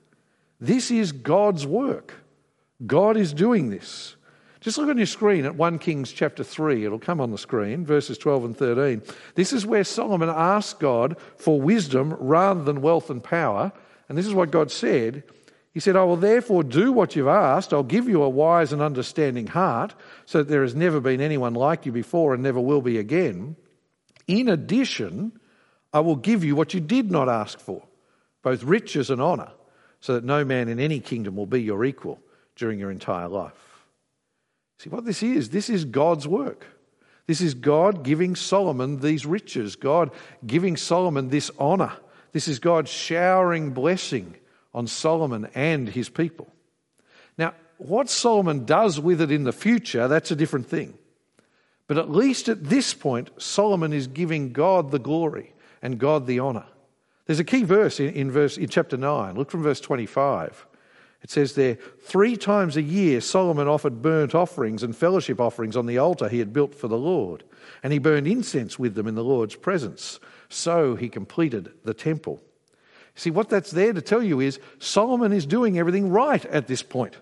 This 0.60 0.92
is 0.92 1.10
God's 1.10 1.66
work. 1.66 2.14
God 2.86 3.16
is 3.16 3.32
doing 3.32 3.70
this. 3.70 4.14
Just 4.60 4.78
look 4.78 4.88
on 4.88 4.96
your 4.96 5.06
screen 5.06 5.46
at 5.46 5.56
1 5.56 5.80
Kings 5.80 6.12
chapter 6.12 6.44
3. 6.44 6.84
It'll 6.84 7.00
come 7.00 7.20
on 7.20 7.32
the 7.32 7.38
screen, 7.38 7.84
verses 7.84 8.18
12 8.18 8.44
and 8.44 8.56
13. 8.56 9.02
This 9.34 9.52
is 9.52 9.66
where 9.66 9.82
Solomon 9.82 10.28
asked 10.28 10.78
God 10.78 11.16
for 11.38 11.60
wisdom 11.60 12.14
rather 12.14 12.62
than 12.62 12.80
wealth 12.80 13.10
and 13.10 13.20
power. 13.20 13.72
And 14.08 14.16
this 14.16 14.28
is 14.28 14.34
what 14.34 14.52
God 14.52 14.70
said. 14.70 15.24
He 15.74 15.80
said, 15.80 15.96
I 15.96 16.04
will 16.04 16.16
therefore 16.16 16.62
do 16.62 16.92
what 16.92 17.16
you've 17.16 17.26
asked. 17.26 17.72
I'll 17.72 17.82
give 17.82 18.08
you 18.08 18.22
a 18.22 18.28
wise 18.28 18.72
and 18.72 18.80
understanding 18.80 19.48
heart, 19.48 19.96
so 20.24 20.38
that 20.38 20.48
there 20.48 20.62
has 20.62 20.76
never 20.76 21.00
been 21.00 21.20
anyone 21.20 21.54
like 21.54 21.84
you 21.84 21.90
before 21.90 22.32
and 22.32 22.44
never 22.44 22.60
will 22.60 22.80
be 22.80 22.98
again. 22.98 23.56
In 24.28 24.48
addition, 24.48 25.32
I 25.92 26.00
will 26.00 26.16
give 26.16 26.44
you 26.44 26.54
what 26.54 26.74
you 26.74 26.80
did 26.80 27.10
not 27.10 27.28
ask 27.28 27.58
for, 27.58 27.82
both 28.42 28.62
riches 28.62 29.10
and 29.10 29.20
honour, 29.20 29.50
so 30.00 30.14
that 30.14 30.24
no 30.24 30.44
man 30.44 30.68
in 30.68 30.78
any 30.78 31.00
kingdom 31.00 31.34
will 31.34 31.46
be 31.46 31.62
your 31.62 31.84
equal 31.84 32.20
during 32.54 32.78
your 32.78 32.90
entire 32.90 33.28
life. 33.28 33.86
See 34.78 34.90
what 34.90 35.04
this 35.04 35.22
is? 35.22 35.48
This 35.50 35.68
is 35.68 35.84
God's 35.84 36.28
work. 36.28 36.66
This 37.26 37.40
is 37.40 37.54
God 37.54 38.04
giving 38.04 38.36
Solomon 38.36 39.00
these 39.00 39.26
riches, 39.26 39.76
God 39.76 40.12
giving 40.46 40.76
Solomon 40.76 41.28
this 41.28 41.50
honour. 41.58 41.92
This 42.32 42.48
is 42.48 42.58
God 42.58 42.88
showering 42.88 43.72
blessing 43.72 44.36
on 44.72 44.86
Solomon 44.86 45.48
and 45.54 45.88
his 45.88 46.08
people. 46.08 46.52
Now, 47.36 47.54
what 47.78 48.08
Solomon 48.08 48.64
does 48.64 49.00
with 49.00 49.20
it 49.20 49.30
in 49.30 49.44
the 49.44 49.52
future, 49.52 50.08
that's 50.08 50.30
a 50.30 50.36
different 50.36 50.68
thing. 50.68 50.96
But 51.88 51.98
at 51.98 52.10
least 52.10 52.48
at 52.48 52.64
this 52.64 52.94
point, 52.94 53.30
Solomon 53.38 53.92
is 53.92 54.06
giving 54.06 54.52
God 54.52 54.90
the 54.90 54.98
glory 54.98 55.54
and 55.82 55.98
God 55.98 56.26
the 56.26 56.38
honour. 56.38 56.66
There's 57.26 57.40
a 57.40 57.44
key 57.44 57.64
verse 57.64 57.98
in, 57.98 58.10
in, 58.10 58.30
verse, 58.30 58.56
in 58.56 58.68
chapter 58.68 58.96
9. 58.96 59.34
Look 59.34 59.50
from 59.50 59.62
verse 59.62 59.80
25. 59.80 60.66
It 61.22 61.30
says 61.30 61.54
there, 61.54 61.78
three 62.00 62.36
times 62.36 62.76
a 62.76 62.82
year 62.82 63.20
Solomon 63.20 63.66
offered 63.66 64.02
burnt 64.02 64.34
offerings 64.34 64.82
and 64.82 64.96
fellowship 64.96 65.40
offerings 65.40 65.76
on 65.76 65.86
the 65.86 65.98
altar 65.98 66.28
he 66.28 66.38
had 66.38 66.52
built 66.52 66.74
for 66.74 66.88
the 66.88 66.98
Lord, 66.98 67.42
and 67.82 67.92
he 67.92 67.98
burned 67.98 68.28
incense 68.28 68.78
with 68.78 68.94
them 68.94 69.08
in 69.08 69.14
the 69.14 69.24
Lord's 69.24 69.56
presence. 69.56 70.20
So 70.48 70.94
he 70.94 71.08
completed 71.08 71.72
the 71.84 71.94
temple. 71.94 72.42
See, 73.14 73.30
what 73.30 73.48
that's 73.48 73.72
there 73.72 73.92
to 73.92 74.00
tell 74.00 74.22
you 74.22 74.40
is 74.40 74.60
Solomon 74.78 75.32
is 75.32 75.44
doing 75.44 75.78
everything 75.78 76.10
right 76.10 76.44
at 76.46 76.68
this 76.68 76.82
point. 76.82 77.16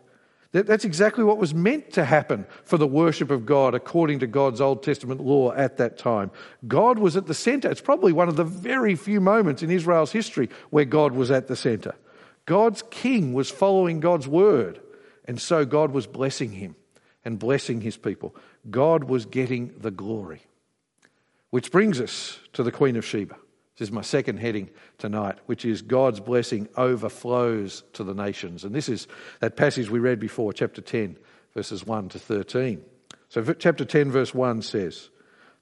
That's 0.62 0.84
exactly 0.84 1.24
what 1.24 1.38
was 1.38 1.54
meant 1.54 1.92
to 1.92 2.04
happen 2.04 2.46
for 2.64 2.78
the 2.78 2.86
worship 2.86 3.30
of 3.30 3.44
God 3.44 3.74
according 3.74 4.20
to 4.20 4.26
God's 4.26 4.60
Old 4.60 4.82
Testament 4.82 5.20
law 5.20 5.52
at 5.52 5.76
that 5.76 5.98
time. 5.98 6.30
God 6.66 6.98
was 6.98 7.16
at 7.16 7.26
the 7.26 7.34
center. 7.34 7.70
It's 7.70 7.80
probably 7.80 8.12
one 8.12 8.28
of 8.28 8.36
the 8.36 8.44
very 8.44 8.94
few 8.94 9.20
moments 9.20 9.62
in 9.62 9.70
Israel's 9.70 10.12
history 10.12 10.48
where 10.70 10.84
God 10.84 11.12
was 11.12 11.30
at 11.30 11.48
the 11.48 11.56
center. 11.56 11.94
God's 12.46 12.82
king 12.90 13.32
was 13.32 13.50
following 13.50 14.00
God's 14.00 14.28
word, 14.28 14.80
and 15.24 15.40
so 15.40 15.64
God 15.64 15.90
was 15.90 16.06
blessing 16.06 16.52
him 16.52 16.76
and 17.24 17.38
blessing 17.38 17.80
his 17.80 17.96
people. 17.96 18.34
God 18.70 19.04
was 19.04 19.26
getting 19.26 19.74
the 19.78 19.90
glory. 19.90 20.42
Which 21.50 21.72
brings 21.72 22.00
us 22.00 22.38
to 22.52 22.62
the 22.62 22.72
Queen 22.72 22.96
of 22.96 23.04
Sheba. 23.04 23.36
This 23.76 23.88
is 23.88 23.92
my 23.92 24.02
second 24.02 24.38
heading 24.38 24.70
tonight, 24.96 25.36
which 25.46 25.66
is 25.66 25.82
God's 25.82 26.20
blessing 26.20 26.68
overflows 26.76 27.82
to 27.92 28.04
the 28.04 28.14
nations. 28.14 28.64
And 28.64 28.74
this 28.74 28.88
is 28.88 29.06
that 29.40 29.56
passage 29.56 29.90
we 29.90 29.98
read 29.98 30.18
before, 30.18 30.54
chapter 30.54 30.80
10, 30.80 31.18
verses 31.54 31.86
1 31.86 32.08
to 32.10 32.18
13. 32.18 32.82
So, 33.28 33.42
chapter 33.52 33.84
10, 33.84 34.10
verse 34.10 34.32
1 34.32 34.62
says, 34.62 35.10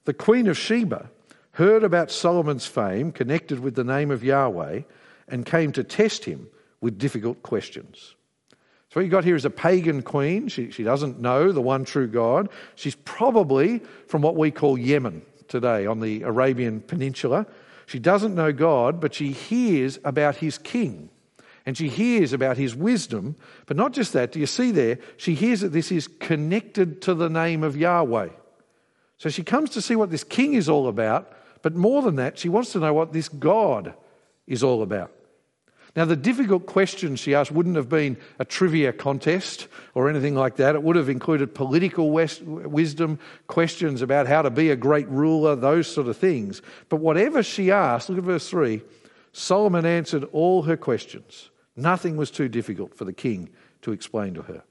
The 0.05 0.13
Queen 0.13 0.47
of 0.47 0.57
Sheba 0.57 1.09
heard 1.51 1.83
about 1.83 2.09
Solomon's 2.09 2.65
fame 2.65 3.11
connected 3.11 3.59
with 3.59 3.75
the 3.75 3.83
name 3.83 4.11
of 4.11 4.23
Yahweh 4.23 4.81
and 5.27 5.45
came 5.45 5.73
to 5.73 5.83
test 5.83 6.23
him 6.23 6.47
with 6.79 6.97
difficult 6.97 7.43
questions. 7.43 8.15
So, 8.89 8.99
what 8.99 9.01
you've 9.01 9.11
got 9.11 9.25
here 9.25 9.35
is 9.35 9.43
a 9.43 9.49
pagan 9.49 10.03
queen. 10.03 10.47
She, 10.47 10.71
she 10.71 10.83
doesn't 10.83 11.19
know 11.19 11.51
the 11.51 11.61
one 11.61 11.83
true 11.83 12.07
God. 12.07 12.47
She's 12.75 12.95
probably 12.95 13.81
from 14.07 14.21
what 14.21 14.37
we 14.37 14.51
call 14.51 14.77
Yemen 14.77 15.21
today 15.49 15.85
on 15.85 15.99
the 15.99 16.21
Arabian 16.21 16.79
Peninsula. 16.79 17.45
She 17.85 17.99
doesn't 17.99 18.35
know 18.35 18.51
God, 18.51 18.99
but 18.99 19.13
she 19.13 19.31
hears 19.31 19.99
about 20.03 20.37
his 20.37 20.57
king. 20.57 21.09
And 21.65 21.75
she 21.75 21.89
hears 21.89 22.33
about 22.33 22.57
his 22.57 22.75
wisdom. 22.75 23.35
But 23.65 23.77
not 23.77 23.93
just 23.93 24.13
that, 24.13 24.31
do 24.31 24.39
you 24.39 24.45
see 24.45 24.71
there? 24.71 24.99
She 25.17 25.33
hears 25.33 25.61
that 25.61 25.69
this 25.69 25.91
is 25.91 26.07
connected 26.07 27.01
to 27.03 27.13
the 27.13 27.29
name 27.29 27.63
of 27.63 27.75
Yahweh. 27.75 28.29
So 29.17 29.29
she 29.29 29.43
comes 29.43 29.71
to 29.71 29.81
see 29.81 29.95
what 29.95 30.11
this 30.11 30.23
king 30.23 30.53
is 30.53 30.69
all 30.69 30.87
about. 30.87 31.31
But 31.61 31.75
more 31.75 32.01
than 32.01 32.17
that, 32.17 32.37
she 32.37 32.49
wants 32.49 32.71
to 32.73 32.79
know 32.79 32.93
what 32.93 33.13
this 33.13 33.29
God 33.29 33.95
is 34.45 34.61
all 34.61 34.83
about. 34.83 35.11
Now, 35.95 36.03
the 36.03 36.17
difficult 36.17 36.65
questions 36.65 37.21
she 37.21 37.33
asked 37.33 37.51
wouldn't 37.51 37.77
have 37.77 37.87
been 37.87 38.17
a 38.37 38.43
trivia 38.43 38.91
contest 38.91 39.67
or 39.93 40.09
anything 40.09 40.35
like 40.35 40.57
that. 40.57 40.75
It 40.75 40.83
would 40.83 40.97
have 40.97 41.07
included 41.07 41.55
political 41.55 42.11
wisdom, 42.11 43.19
questions 43.47 44.01
about 44.01 44.27
how 44.27 44.41
to 44.41 44.49
be 44.49 44.71
a 44.71 44.75
great 44.75 45.07
ruler, 45.07 45.55
those 45.55 45.87
sort 45.87 46.07
of 46.07 46.17
things. 46.17 46.61
But 46.89 46.97
whatever 46.97 47.41
she 47.41 47.71
asked, 47.71 48.09
look 48.09 48.17
at 48.17 48.25
verse 48.25 48.49
3 48.49 48.81
Solomon 49.31 49.85
answered 49.85 50.25
all 50.31 50.63
her 50.63 50.77
questions. 50.77 51.49
Nothing 51.77 52.17
was 52.17 52.31
too 52.31 52.49
difficult 52.49 52.95
for 52.95 53.05
the 53.05 53.13
king 53.13 53.49
to 53.81 53.91
explain 53.91 54.33
to 54.33 54.41
her. 54.43 54.63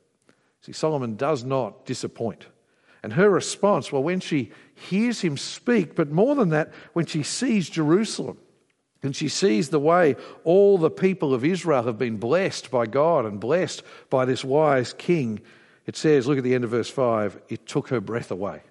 See, 0.61 0.73
Solomon 0.73 1.16
does 1.16 1.45
not 1.45 1.85
disappoint. 1.87 2.47
And 3.02 3.12
her 3.12 3.28
response, 3.28 3.93
well, 3.93 4.02
when 4.02 4.21
she 4.21 4.52
hears 4.75 5.21
him 5.21 5.37
speak, 5.37 5.95
but 5.95 6.11
more 6.11 6.35
than 6.35 6.49
that, 6.50 6.73
when 6.95 7.04
she 7.04 7.23
sees 7.23 7.69
Jerusalem, 7.69 8.38
and 9.05 9.15
she 9.15 9.29
sees 9.29 9.69
the 9.69 9.79
way 9.79 10.17
all 10.43 10.79
the 10.79 10.91
people 10.91 11.35
of 11.35 11.45
Israel 11.45 11.85
have 11.85 11.99
been 11.99 12.17
blessed 12.17 12.71
by 12.71 12.87
God 12.87 13.27
and 13.27 13.39
blessed 13.39 13.83
by 14.11 14.25
this 14.25 14.45
wise 14.45 14.93
king. 14.95 15.41
It 15.87 15.97
says, 15.97 16.27
look 16.27 16.39
at 16.39 16.45
the 16.45 16.55
end 16.55 16.65
of 16.65 16.71
verse 16.71 16.91
5, 16.91 17.41
it 17.49 17.67
took 17.67 17.89
her 17.89 18.01
breath 18.01 18.31
away. 18.31 18.63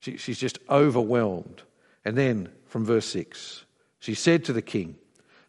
She, 0.00 0.18
she's 0.18 0.38
just 0.38 0.58
overwhelmed. 0.68 1.62
And 2.04 2.16
then 2.16 2.50
from 2.66 2.84
verse 2.84 3.06
6, 3.06 3.64
she 4.00 4.14
said 4.14 4.44
to 4.44 4.52
the 4.52 4.62
king, 4.62 4.96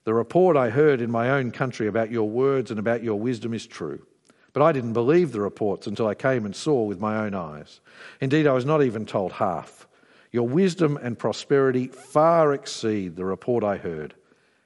The 0.05 0.13
report 0.13 0.55
I 0.55 0.69
heard 0.69 1.01
in 1.01 1.11
my 1.11 1.31
own 1.31 1.51
country 1.51 1.87
about 1.87 2.09
your 2.09 2.29
words 2.29 2.71
and 2.71 2.79
about 2.79 3.03
your 3.03 3.19
wisdom 3.19 3.53
is 3.53 3.67
true. 3.67 4.05
But 4.53 4.63
I 4.63 4.71
didn't 4.71 4.93
believe 4.93 5.33
the 5.33 5.41
reports 5.41 5.87
until 5.87 6.07
I 6.07 6.15
came 6.15 6.45
and 6.45 6.55
saw 6.55 6.83
with 6.83 7.01
my 7.01 7.25
own 7.25 7.33
eyes. 7.33 7.81
Indeed, 8.21 8.47
I 8.47 8.53
was 8.53 8.63
not 8.63 8.81
even 8.81 9.05
told 9.05 9.33
half. 9.33 9.85
Your 10.35 10.49
wisdom 10.49 10.99
and 11.01 11.17
prosperity 11.17 11.87
far 11.87 12.53
exceed 12.53 13.15
the 13.15 13.23
report 13.23 13.63
I 13.63 13.77
heard. 13.77 14.15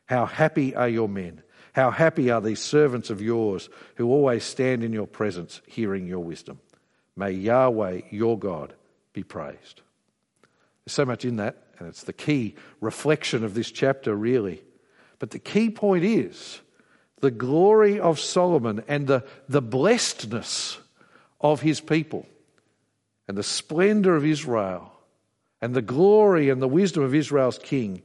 How 0.08 0.26
happy 0.26 0.76
are 0.76 0.90
your 0.90 1.08
men! 1.08 1.44
How 1.74 1.92
happy 1.92 2.32
are 2.32 2.42
these 2.42 2.60
servants 2.60 3.12
of 3.12 3.22
yours 3.22 3.70
who 3.94 4.10
always 4.10 4.44
stand 4.44 4.84
in 4.84 4.94
your 4.94 5.06
presence 5.06 5.62
hearing 5.68 6.08
your 6.08 6.22
wisdom. 6.22 6.60
May 7.16 7.34
Yahweh, 7.34 8.02
your 8.10 8.40
God, 8.40 8.74
be 9.14 9.22
praised. 9.22 9.82
There's 10.86 10.94
so 10.96 11.06
much 11.06 11.24
in 11.24 11.36
that, 11.36 11.58
and 11.78 11.88
it's 11.88 12.02
the 12.02 12.14
key 12.14 12.56
reflection 12.82 13.44
of 13.44 13.54
this 13.54 13.70
chapter, 13.70 14.16
really. 14.16 14.64
But 15.20 15.30
the 15.30 15.38
key 15.38 15.70
point 15.70 16.04
is 16.04 16.62
the 17.20 17.30
glory 17.30 18.00
of 18.00 18.20
Solomon 18.20 18.84
and 18.88 19.06
the, 19.06 19.24
the 19.48 19.62
blessedness 19.62 20.80
of 21.40 21.62
his 21.62 21.80
people 21.80 22.26
and 23.28 23.38
the 23.38 23.44
splendor 23.44 24.16
of 24.16 24.26
Israel 24.26 24.96
and 25.62 25.76
the 25.76 25.82
glory 25.82 26.50
and 26.50 26.62
the 26.62 26.68
wisdom 26.68 27.04
of 27.04 27.14
Israel's 27.14 27.60
king, 27.60 28.02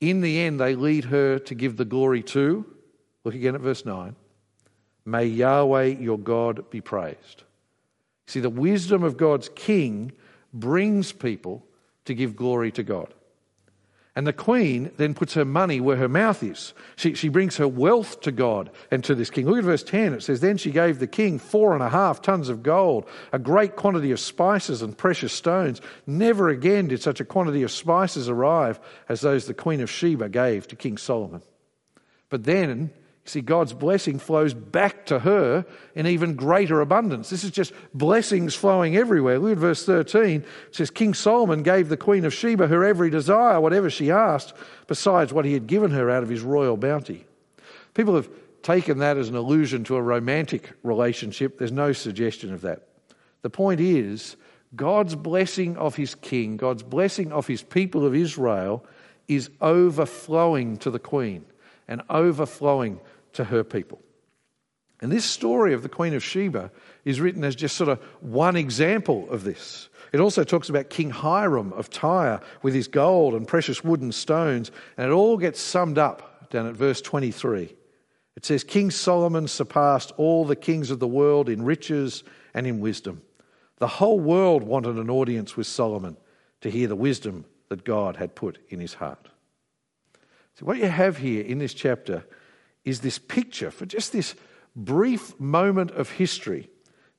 in 0.00 0.20
the 0.20 0.40
end, 0.40 0.60
they 0.60 0.74
lead 0.74 1.06
her 1.06 1.38
to 1.40 1.54
give 1.54 1.76
the 1.76 1.84
glory 1.84 2.22
to, 2.22 2.64
look 3.24 3.34
again 3.34 3.54
at 3.54 3.60
verse 3.60 3.84
9, 3.84 4.14
may 5.04 5.24
Yahweh 5.24 5.84
your 6.00 6.18
God 6.18 6.70
be 6.70 6.80
praised. 6.80 7.44
See, 8.26 8.40
the 8.40 8.50
wisdom 8.50 9.02
of 9.02 9.16
God's 9.16 9.50
king 9.54 10.12
brings 10.52 11.12
people 11.12 11.64
to 12.04 12.14
give 12.14 12.36
glory 12.36 12.70
to 12.72 12.82
God. 12.82 13.12
And 14.16 14.28
the 14.28 14.32
queen 14.32 14.92
then 14.96 15.12
puts 15.12 15.34
her 15.34 15.44
money 15.44 15.80
where 15.80 15.96
her 15.96 16.08
mouth 16.08 16.42
is. 16.44 16.72
She, 16.94 17.14
she 17.14 17.28
brings 17.28 17.56
her 17.56 17.66
wealth 17.66 18.20
to 18.20 18.30
God 18.30 18.70
and 18.92 19.02
to 19.02 19.14
this 19.14 19.28
king. 19.28 19.46
Look 19.46 19.58
at 19.58 19.64
verse 19.64 19.82
10. 19.82 20.14
It 20.14 20.22
says, 20.22 20.40
Then 20.40 20.56
she 20.56 20.70
gave 20.70 21.00
the 21.00 21.08
king 21.08 21.40
four 21.40 21.74
and 21.74 21.82
a 21.82 21.88
half 21.88 22.22
tons 22.22 22.48
of 22.48 22.62
gold, 22.62 23.08
a 23.32 23.40
great 23.40 23.74
quantity 23.74 24.12
of 24.12 24.20
spices 24.20 24.82
and 24.82 24.96
precious 24.96 25.32
stones. 25.32 25.80
Never 26.06 26.48
again 26.48 26.86
did 26.86 27.02
such 27.02 27.18
a 27.18 27.24
quantity 27.24 27.64
of 27.64 27.72
spices 27.72 28.28
arrive 28.28 28.78
as 29.08 29.20
those 29.20 29.46
the 29.46 29.54
queen 29.54 29.80
of 29.80 29.90
Sheba 29.90 30.28
gave 30.28 30.68
to 30.68 30.76
King 30.76 30.96
Solomon. 30.96 31.42
But 32.30 32.44
then 32.44 32.92
see, 33.24 33.40
God's 33.40 33.72
blessing 33.72 34.18
flows 34.18 34.52
back 34.52 35.06
to 35.06 35.18
her 35.20 35.64
in 35.94 36.06
even 36.06 36.34
greater 36.34 36.80
abundance. 36.80 37.30
This 37.30 37.44
is 37.44 37.50
just 37.50 37.72
blessings 37.94 38.54
flowing 38.54 38.96
everywhere. 38.96 39.38
Look 39.38 39.52
at 39.52 39.58
verse 39.58 39.86
13. 39.86 40.42
It 40.42 40.74
says, 40.74 40.90
King 40.90 41.14
Solomon 41.14 41.62
gave 41.62 41.88
the 41.88 41.96
Queen 41.96 42.24
of 42.24 42.34
Sheba 42.34 42.66
her 42.66 42.84
every 42.84 43.10
desire, 43.10 43.60
whatever 43.60 43.88
she 43.88 44.10
asked, 44.10 44.52
besides 44.86 45.32
what 45.32 45.44
he 45.44 45.54
had 45.54 45.66
given 45.66 45.90
her 45.92 46.10
out 46.10 46.22
of 46.22 46.28
his 46.28 46.42
royal 46.42 46.76
bounty. 46.76 47.26
People 47.94 48.14
have 48.14 48.28
taken 48.62 48.98
that 48.98 49.16
as 49.16 49.28
an 49.28 49.36
allusion 49.36 49.84
to 49.84 49.96
a 49.96 50.02
romantic 50.02 50.72
relationship. 50.82 51.58
There's 51.58 51.72
no 51.72 51.92
suggestion 51.92 52.52
of 52.52 52.62
that. 52.62 52.88
The 53.42 53.50
point 53.50 53.80
is, 53.80 54.36
God's 54.74 55.14
blessing 55.14 55.76
of 55.76 55.94
his 55.94 56.14
king, 56.14 56.56
God's 56.56 56.82
blessing 56.82 57.32
of 57.32 57.46
his 57.46 57.62
people 57.62 58.04
of 58.04 58.14
Israel, 58.14 58.84
is 59.28 59.50
overflowing 59.60 60.76
to 60.78 60.90
the 60.90 60.98
queen 60.98 61.44
and 61.86 62.02
overflowing 62.10 63.00
to 63.34 63.44
her 63.44 63.64
people. 63.64 64.02
And 65.00 65.12
this 65.12 65.24
story 65.24 65.74
of 65.74 65.82
the 65.82 65.88
Queen 65.88 66.14
of 66.14 66.24
Sheba 66.24 66.70
is 67.04 67.20
written 67.20 67.44
as 67.44 67.54
just 67.54 67.76
sort 67.76 67.90
of 67.90 68.02
one 68.20 68.56
example 68.56 69.28
of 69.28 69.44
this. 69.44 69.88
It 70.12 70.20
also 70.20 70.44
talks 70.44 70.68
about 70.68 70.90
King 70.90 71.10
Hiram 71.10 71.72
of 71.72 71.90
Tyre 71.90 72.40
with 72.62 72.74
his 72.74 72.88
gold 72.88 73.34
and 73.34 73.46
precious 73.46 73.82
wood 73.84 74.00
and 74.00 74.14
stones, 74.14 74.70
and 74.96 75.10
it 75.10 75.12
all 75.12 75.36
gets 75.36 75.60
summed 75.60 75.98
up 75.98 76.48
down 76.50 76.66
at 76.66 76.74
verse 76.74 77.00
23. 77.02 77.74
It 78.36 78.44
says, 78.44 78.64
King 78.64 78.90
Solomon 78.90 79.48
surpassed 79.48 80.12
all 80.16 80.44
the 80.44 80.56
kings 80.56 80.90
of 80.90 81.00
the 81.00 81.08
world 81.08 81.48
in 81.48 81.62
riches 81.62 82.24
and 82.52 82.66
in 82.66 82.80
wisdom. 82.80 83.22
The 83.78 83.86
whole 83.88 84.20
world 84.20 84.62
wanted 84.62 84.96
an 84.96 85.10
audience 85.10 85.56
with 85.56 85.66
Solomon 85.66 86.16
to 86.60 86.70
hear 86.70 86.88
the 86.88 86.96
wisdom 86.96 87.44
that 87.68 87.84
God 87.84 88.16
had 88.16 88.34
put 88.34 88.58
in 88.68 88.80
his 88.80 88.94
heart. 88.94 89.28
So, 90.54 90.64
what 90.66 90.78
you 90.78 90.86
have 90.86 91.18
here 91.18 91.44
in 91.44 91.58
this 91.58 91.74
chapter 91.74 92.24
is 92.84 93.00
this 93.00 93.18
picture 93.18 93.70
for 93.70 93.86
just 93.86 94.12
this 94.12 94.34
brief 94.76 95.38
moment 95.38 95.90
of 95.92 96.10
history. 96.10 96.68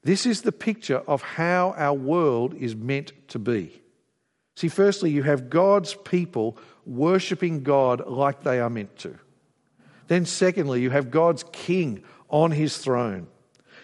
This 0.04 0.26
is 0.26 0.42
the 0.42 0.52
picture 0.52 1.02
of 1.08 1.22
how 1.22 1.74
our 1.78 1.94
world 1.94 2.54
is 2.54 2.76
meant 2.76 3.12
to 3.30 3.40
be. 3.40 3.82
See, 4.56 4.68
firstly, 4.68 5.12
you 5.12 5.24
have 5.24 5.50
God's 5.50 5.96
people 5.96 6.58
worshipping 6.86 7.64
God 7.64 8.08
like 8.08 8.44
they 8.44 8.60
are 8.60 8.70
meant 8.70 8.98
to. 9.00 9.18
Then, 10.08 10.26
secondly, 10.26 10.82
you 10.82 10.92
have 10.92 11.12
God's 11.12 11.44
king 11.52 12.04
on 12.30 12.52
his 12.52 12.78
throne. 12.78 13.28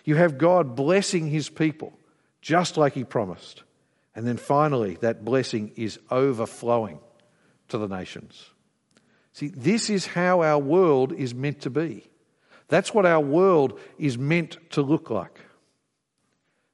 You 0.06 0.16
have 0.16 0.38
God 0.38 0.76
blessing 0.76 1.28
his 1.28 1.50
people 1.50 1.94
just 2.42 2.78
like 2.78 2.94
he 2.94 3.04
promised. 3.04 3.64
And 4.16 4.28
then 4.28 4.38
finally, 4.38 4.98
that 5.02 5.26
blessing 5.26 5.72
is 5.76 6.00
overflowing 6.10 7.00
to 7.70 7.78
the 7.78 7.88
nations. 7.88 8.51
See, 9.34 9.48
this 9.48 9.90
is 9.90 10.06
how 10.06 10.42
our 10.42 10.60
world 10.60 11.14
is 11.14 11.34
meant 11.34 11.62
to 11.62 11.70
be. 11.70 12.06
That's 12.68 12.94
what 12.94 13.06
our 13.06 13.20
world 13.20 13.80
is 13.98 14.18
meant 14.18 14.58
to 14.72 14.82
look 14.82 15.10
like. 15.10 15.40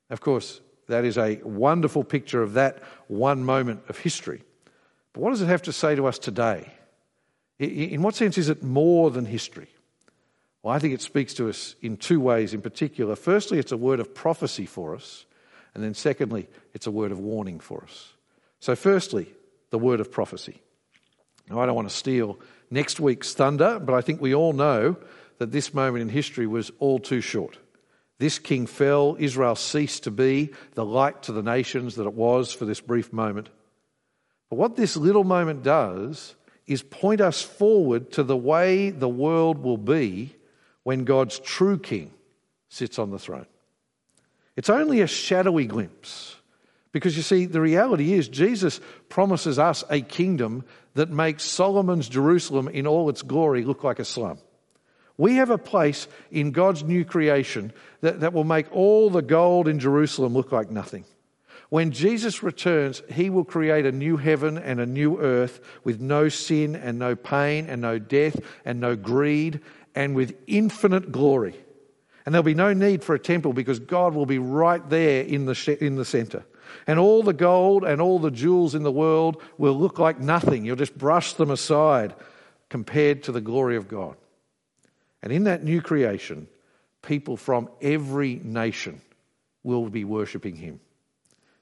Of 0.10 0.22
course, 0.22 0.62
that 0.88 1.06
is 1.06 1.18
a 1.18 1.42
wonderful 1.44 2.04
picture 2.04 2.42
of 2.42 2.54
that 2.54 2.82
one 3.08 3.44
moment 3.44 3.84
of 3.90 3.98
history. 3.98 4.44
But 5.14 5.22
what 5.22 5.32
does 5.32 5.42
it 5.42 5.48
have 5.48 5.64
to 5.64 5.74
say 5.74 5.96
to 5.96 6.08
us 6.08 6.20
today? 6.20 6.72
In 7.60 8.02
what 8.02 8.16
sense 8.16 8.38
is 8.38 8.50
it 8.50 8.64
more 8.64 9.10
than 9.10 9.26
history? 9.26 9.68
Well, 10.62 10.74
I 10.74 10.80
think 10.80 10.94
it 10.94 11.02
speaks 11.02 11.34
to 11.36 11.50
us 11.50 11.76
in 11.82 11.98
two 11.98 12.20
ways 12.20 12.54
in 12.54 12.62
particular. 12.62 13.16
Firstly, 13.16 13.58
it's 13.58 13.72
a 13.72 13.78
word 13.78 14.00
of 14.00 14.14
prophecy 14.14 14.66
for 14.66 14.96
us. 14.96 15.26
And 15.74 15.84
then 15.84 15.94
secondly, 15.94 16.48
it's 16.74 16.88
a 16.88 16.92
word 16.92 17.12
of 17.12 17.20
warning 17.20 17.60
for 17.60 17.84
us. 17.84 18.14
So, 18.60 18.76
firstly, 18.76 19.32
the 19.70 19.80
word 19.80 20.00
of 20.00 20.12
prophecy. 20.12 20.62
Now, 21.50 21.60
I 21.60 21.66
don't 21.66 21.76
want 21.76 21.90
to 21.90 21.96
steal 21.96 22.40
next 22.70 23.00
week's 23.00 23.34
thunder, 23.34 23.80
but 23.80 23.94
I 23.94 24.02
think 24.02 24.22
we 24.22 24.36
all 24.36 24.54
know 24.54 24.98
that 25.38 25.52
this 25.52 25.74
moment 25.74 26.02
in 26.02 26.10
history 26.10 26.48
was 26.48 26.72
all 26.80 27.00
too 27.00 27.22
short. 27.22 27.58
This 28.20 28.40
king 28.40 28.66
fell, 28.66 29.16
Israel 29.20 29.56
ceased 29.56 30.04
to 30.04 30.12
be 30.12 30.52
the 30.74 30.86
light 30.86 31.24
to 31.24 31.32
the 31.32 31.44
nations 31.44 31.96
that 31.96 32.08
it 32.08 32.14
was 32.14 32.52
for 32.52 32.66
this 32.66 32.82
brief 32.82 33.14
moment. 33.14 33.50
But 34.50 34.58
what 34.58 34.76
this 34.76 34.98
little 34.98 35.24
moment 35.24 35.64
does 35.64 36.36
is 36.66 36.82
point 36.82 37.22
us 37.22 37.42
forward 37.42 38.12
to 38.14 38.24
the 38.24 38.38
way 38.38 38.90
the 38.90 39.10
world 39.10 39.60
will 39.60 39.78
be 39.78 40.36
when 40.84 41.04
God's 41.04 41.40
true 41.40 41.78
king 41.78 42.12
sits 42.70 42.98
on 42.98 43.12
the 43.12 43.20
throne. 43.20 43.46
It's 44.56 44.70
only 44.70 45.02
a 45.02 45.08
shadowy 45.08 45.66
glimpse. 45.66 46.37
Because 46.98 47.16
you 47.16 47.22
see, 47.22 47.46
the 47.46 47.62
reality 47.62 48.14
is, 48.14 48.28
Jesus 48.28 48.82
promises 49.08 49.60
us 49.60 49.84
a 49.88 50.02
kingdom 50.02 50.66
that 50.96 51.12
makes 51.12 51.44
Solomon's 51.44 52.10
Jerusalem 52.10 52.68
in 52.68 52.88
all 52.88 53.08
its 53.12 53.22
glory 53.22 53.64
look 53.64 53.84
like 53.84 54.00
a 54.00 54.04
slum. 54.04 54.40
We 55.16 55.36
have 55.36 55.52
a 55.52 55.60
place 55.60 56.08
in 56.32 56.54
God's 56.54 56.82
new 56.82 57.06
creation 57.06 57.72
that, 58.02 58.22
that 58.22 58.34
will 58.34 58.46
make 58.46 58.66
all 58.72 59.12
the 59.12 59.22
gold 59.22 59.68
in 59.68 59.78
Jerusalem 59.78 60.34
look 60.34 60.52
like 60.52 60.72
nothing. 60.72 61.06
When 61.70 61.92
Jesus 61.92 62.42
returns, 62.42 63.04
he 63.12 63.30
will 63.30 63.46
create 63.46 63.86
a 63.86 63.92
new 63.92 64.18
heaven 64.18 64.58
and 64.58 64.80
a 64.80 64.88
new 64.88 65.20
earth 65.20 65.60
with 65.84 66.02
no 66.02 66.30
sin 66.30 66.76
and 66.76 66.98
no 66.98 67.16
pain 67.16 67.68
and 67.68 67.80
no 67.80 68.00
death 68.00 68.40
and 68.66 68.80
no 68.80 68.96
greed 68.96 69.62
and 69.94 70.16
with 70.16 70.36
infinite 70.48 71.12
glory. 71.12 71.56
And 72.26 72.34
there'll 72.34 72.42
be 72.42 72.56
no 72.56 72.74
need 72.74 73.04
for 73.04 73.14
a 73.14 73.20
temple 73.20 73.54
because 73.54 73.78
God 73.78 74.16
will 74.16 74.26
be 74.26 74.40
right 74.40 74.90
there 74.90 75.22
in 75.24 75.46
the, 75.46 75.78
in 75.80 75.96
the 75.96 76.06
center. 76.06 76.44
And 76.86 77.00
all 77.00 77.24
the 77.24 77.34
gold 77.34 77.84
and 77.84 78.02
all 78.02 78.20
the 78.20 78.32
jewels 78.32 78.76
in 78.76 78.84
the 78.84 78.92
world 78.92 79.42
will 79.58 79.74
look 79.78 80.00
like 80.00 80.20
nothing. 80.20 80.66
You'll 80.66 80.76
just 80.76 80.98
brush 80.98 81.34
them 81.34 81.52
aside 81.52 82.16
compared 82.70 83.24
to 83.24 83.32
the 83.32 83.42
glory 83.42 83.76
of 83.76 83.88
God. 83.88 84.16
And 85.22 85.32
in 85.32 85.46
that 85.46 85.64
new 85.64 85.82
creation, 85.82 86.48
people 87.02 87.38
from 87.38 87.70
every 87.82 88.36
nation 88.44 89.02
will 89.64 89.90
be 89.90 90.04
worshipping 90.04 90.56
Him. 90.56 90.80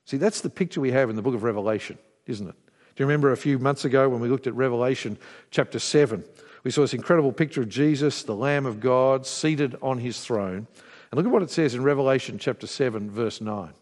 See, 0.06 0.18
that's 0.18 0.42
the 0.42 0.50
picture 0.50 0.82
we 0.82 0.92
have 0.92 1.10
in 1.10 1.16
the 1.16 1.22
book 1.22 1.36
of 1.36 1.44
Revelation, 1.44 1.98
isn't 2.28 2.48
it? 2.48 2.56
Do 2.96 3.04
you 3.04 3.08
remember 3.08 3.32
a 3.32 3.38
few 3.38 3.60
months 3.60 3.84
ago 3.84 4.08
when 4.08 4.22
we 4.22 4.30
looked 4.30 4.48
at 4.48 4.54
Revelation 4.54 5.18
chapter 5.52 5.80
7? 5.80 6.24
We 6.64 6.72
saw 6.72 6.82
this 6.82 6.94
incredible 6.94 7.32
picture 7.32 7.62
of 7.62 7.70
Jesus, 7.70 8.24
the 8.24 8.36
Lamb 8.36 8.66
of 8.66 8.80
God, 8.80 9.26
seated 9.26 9.76
on 9.82 10.00
his 10.00 10.20
throne. 10.20 10.68
And 11.12 11.18
look 11.18 11.26
at 11.26 11.32
what 11.32 11.44
it 11.44 11.52
says 11.52 11.76
in 11.76 11.84
Revelation 11.84 12.40
chapter 12.40 12.68
7, 12.68 13.12
verse 13.12 13.42
9. 13.42 13.74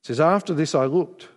It 0.00 0.06
says, 0.06 0.20
After 0.20 0.54
this 0.54 0.74
I 0.74 0.86
looked, 0.86 1.28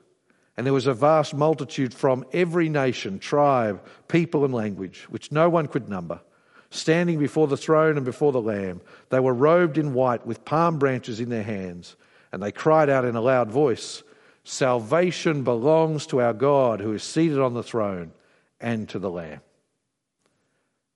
and 0.57 0.65
there 0.65 0.73
was 0.73 0.87
a 0.87 0.93
vast 0.93 1.33
multitude 1.33 1.93
from 1.93 2.25
every 2.33 2.69
nation, 2.69 3.19
tribe, 3.19 3.83
people, 4.07 4.45
and 4.45 4.53
language, 4.53 5.07
which 5.09 5.31
no 5.31 5.49
one 5.49 5.67
could 5.67 5.89
number, 5.89 6.21
standing 6.69 7.19
before 7.19 7.47
the 7.47 7.57
throne 7.57 7.97
and 7.97 8.05
before 8.05 8.31
the 8.31 8.41
Lamb. 8.41 8.81
They 9.09 9.19
were 9.19 9.33
robed 9.33 9.77
in 9.77 9.93
white 9.93 10.25
with 10.25 10.45
palm 10.45 10.77
branches 10.79 11.19
in 11.19 11.29
their 11.29 11.43
hands, 11.43 11.95
and 12.31 12.41
they 12.41 12.51
cried 12.51 12.89
out 12.89 13.05
in 13.05 13.15
a 13.15 13.21
loud 13.21 13.49
voice, 13.49 14.03
Salvation 14.43 15.43
belongs 15.43 16.07
to 16.07 16.19
our 16.19 16.33
God 16.33 16.79
who 16.79 16.93
is 16.93 17.03
seated 17.03 17.39
on 17.39 17.53
the 17.53 17.63
throne 17.63 18.11
and 18.59 18.89
to 18.89 18.99
the 18.99 19.09
Lamb. 19.09 19.41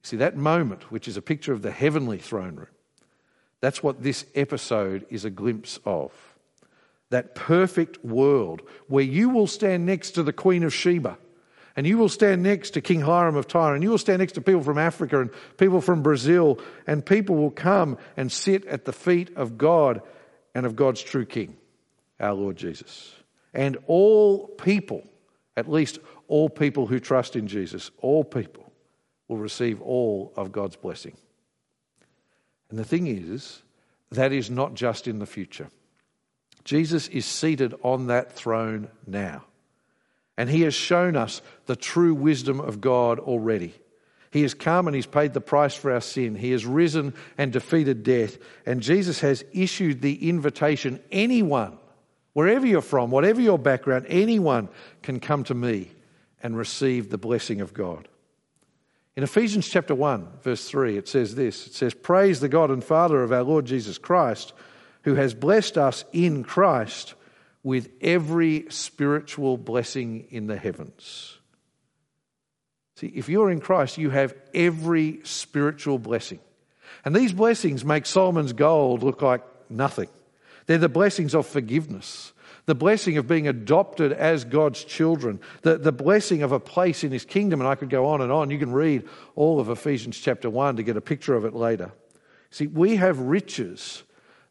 See, 0.02 0.18
that 0.18 0.36
moment, 0.38 0.92
which 0.92 1.08
is 1.08 1.18
a 1.18 1.22
picture 1.22 1.54
of 1.54 1.62
the 1.62 1.72
heavenly 1.72 2.18
throne 2.18 2.56
room, 2.56 2.68
that's 3.62 3.82
what 3.82 4.04
this 4.04 4.26
episode 4.36 5.06
is 5.10 5.26
a 5.26 5.30
glimpse 5.30 5.80
of 5.86 6.35
that 7.16 7.34
perfect 7.34 8.04
world 8.04 8.62
where 8.88 9.02
you 9.02 9.30
will 9.30 9.48
stand 9.48 9.86
next 9.86 10.12
to 10.12 10.22
the 10.22 10.34
Queen 10.34 10.64
of 10.64 10.74
Sheba 10.74 11.18
and 11.78 11.88
you 11.88 11.98
will 11.98 12.10
stand 12.10 12.44
next 12.44 12.72
to 12.72 12.82
King 12.82 13.00
Hiram 13.00 13.38
of 13.38 13.48
Tyre 13.48 13.74
and 13.74 13.82
you 13.82 13.90
will 13.90 13.98
stand 13.98 14.20
next 14.20 14.34
to 14.34 14.42
people 14.42 14.64
from 14.64 14.78
Africa 14.78 15.22
and 15.22 15.30
people 15.56 15.80
from 15.80 16.04
Brazil 16.04 16.60
and 16.86 17.06
people 17.06 17.38
will 17.38 17.52
come 17.52 17.98
and 18.18 18.30
sit 18.30 18.66
at 18.66 18.84
the 18.84 18.92
feet 18.92 19.30
of 19.38 19.58
God 19.58 20.02
and 20.54 20.66
of 20.66 20.76
God's 20.76 21.02
true 21.02 21.26
King, 21.26 21.56
our 22.20 22.34
Lord 22.34 22.58
Jesus. 22.58 23.16
And 23.54 23.78
all 23.88 24.50
people, 24.50 25.02
at 25.56 25.72
least 25.72 26.00
all 26.28 26.50
people 26.50 26.86
who 26.86 27.00
trust 27.00 27.38
in 27.38 27.48
Jesus, 27.48 27.92
all 28.00 28.26
people 28.26 28.74
will 29.30 29.38
receive 29.38 29.82
all 29.82 30.34
of 30.36 30.52
God's 30.52 30.76
blessing. 30.76 31.16
And 32.70 32.78
the 32.78 32.84
thing 32.84 33.08
is, 33.08 33.62
that 34.12 34.34
is 34.34 34.50
not 34.50 34.74
just 34.74 35.08
in 35.08 35.20
the 35.20 35.26
future. 35.26 35.70
Jesus 36.66 37.08
is 37.08 37.26
seated 37.26 37.74
on 37.84 38.08
that 38.08 38.34
throne 38.34 38.90
now. 39.08 39.46
And 40.38 40.50
he 40.50 40.62
has 40.62 40.74
shown 40.74 41.16
us 41.16 41.42
the 41.66 41.78
true 41.78 42.14
wisdom 42.14 42.60
of 42.60 42.82
God 42.82 43.20
already. 43.20 43.74
He 44.36 44.42
has 44.42 44.54
come 44.54 44.86
and 44.86 44.94
He's 44.94 45.06
paid 45.06 45.34
the 45.34 45.40
price 45.40 45.76
for 45.76 45.94
our 45.94 46.02
sin. 46.02 46.36
He 46.36 46.52
has 46.52 46.66
risen 46.66 47.14
and 47.38 47.54
defeated 47.54 48.04
death. 48.04 48.38
And 48.66 48.82
Jesus 48.82 49.22
has 49.22 49.46
issued 49.54 50.02
the 50.02 50.28
invitation 50.28 51.00
anyone, 51.10 51.78
wherever 52.34 52.68
you're 52.68 52.82
from, 52.82 53.12
whatever 53.12 53.40
your 53.40 53.58
background, 53.58 54.08
anyone 54.10 54.68
can 55.04 55.22
come 55.22 55.46
to 55.46 55.54
me 55.54 55.90
and 56.44 56.58
receive 56.58 57.10
the 57.10 57.18
blessing 57.18 57.62
of 57.62 57.74
God. 57.74 58.10
In 59.16 59.24
Ephesians 59.24 59.70
chapter 59.70 59.96
1, 59.96 60.28
verse 60.42 60.68
3, 60.68 60.98
it 60.98 61.08
says 61.08 61.36
this 61.36 61.68
It 61.68 61.74
says, 61.74 61.94
Praise 61.94 62.42
the 62.42 62.50
God 62.50 62.72
and 62.72 62.84
Father 62.84 63.24
of 63.24 63.32
our 63.32 63.44
Lord 63.44 63.64
Jesus 63.64 63.98
Christ, 63.98 64.52
who 65.06 65.14
has 65.14 65.34
blessed 65.36 65.78
us 65.78 66.04
in 66.12 66.44
Christ 66.44 67.14
with 67.64 67.90
every 68.02 68.66
spiritual 68.70 69.56
blessing 69.56 70.28
in 70.32 70.48
the 70.48 70.58
heavens. 70.58 71.38
See, 72.98 73.08
if 73.08 73.30
you're 73.30 73.52
in 73.52 73.62
Christ, 73.62 74.00
you 74.00 74.10
have 74.10 74.34
every 74.54 75.20
spiritual 75.24 76.00
blessing. 76.00 76.40
And 77.04 77.16
these 77.16 77.34
blessings 77.34 77.86
make 77.86 78.08
Solomon's 78.08 78.54
gold 78.54 79.04
look 79.04 79.22
like 79.22 79.44
nothing. 79.70 80.10
They're 80.66 80.80
the 80.80 80.90
blessings 80.90 81.36
of 81.36 81.46
forgiveness, 81.46 82.34
the 82.66 82.74
blessing 82.74 83.18
of 83.18 83.28
being 83.28 83.48
adopted 83.48 84.12
as 84.12 84.44
God's 84.44 84.84
children, 84.84 85.40
the, 85.62 85.78
the 85.78 85.92
blessing 85.92 86.42
of 86.42 86.52
a 86.52 86.60
place 86.60 87.04
in 87.04 87.12
his 87.12 87.26
kingdom. 87.26 87.62
And 87.62 87.68
I 87.68 87.76
could 87.76 87.92
go 87.92 88.08
on 88.08 88.22
and 88.22 88.32
on. 88.32 88.50
You 88.50 88.58
can 88.58 88.72
read 88.72 89.04
all 89.36 89.60
of 89.60 89.70
Ephesians 89.70 90.18
chapter 90.18 90.50
1 90.50 90.78
to 90.78 90.84
get 90.84 90.98
a 90.98 91.02
picture 91.02 91.36
of 91.36 91.46
it 91.46 91.54
later. 91.54 91.92
See, 92.50 92.66
we 92.66 92.96
have 92.96 93.20
riches 93.20 94.02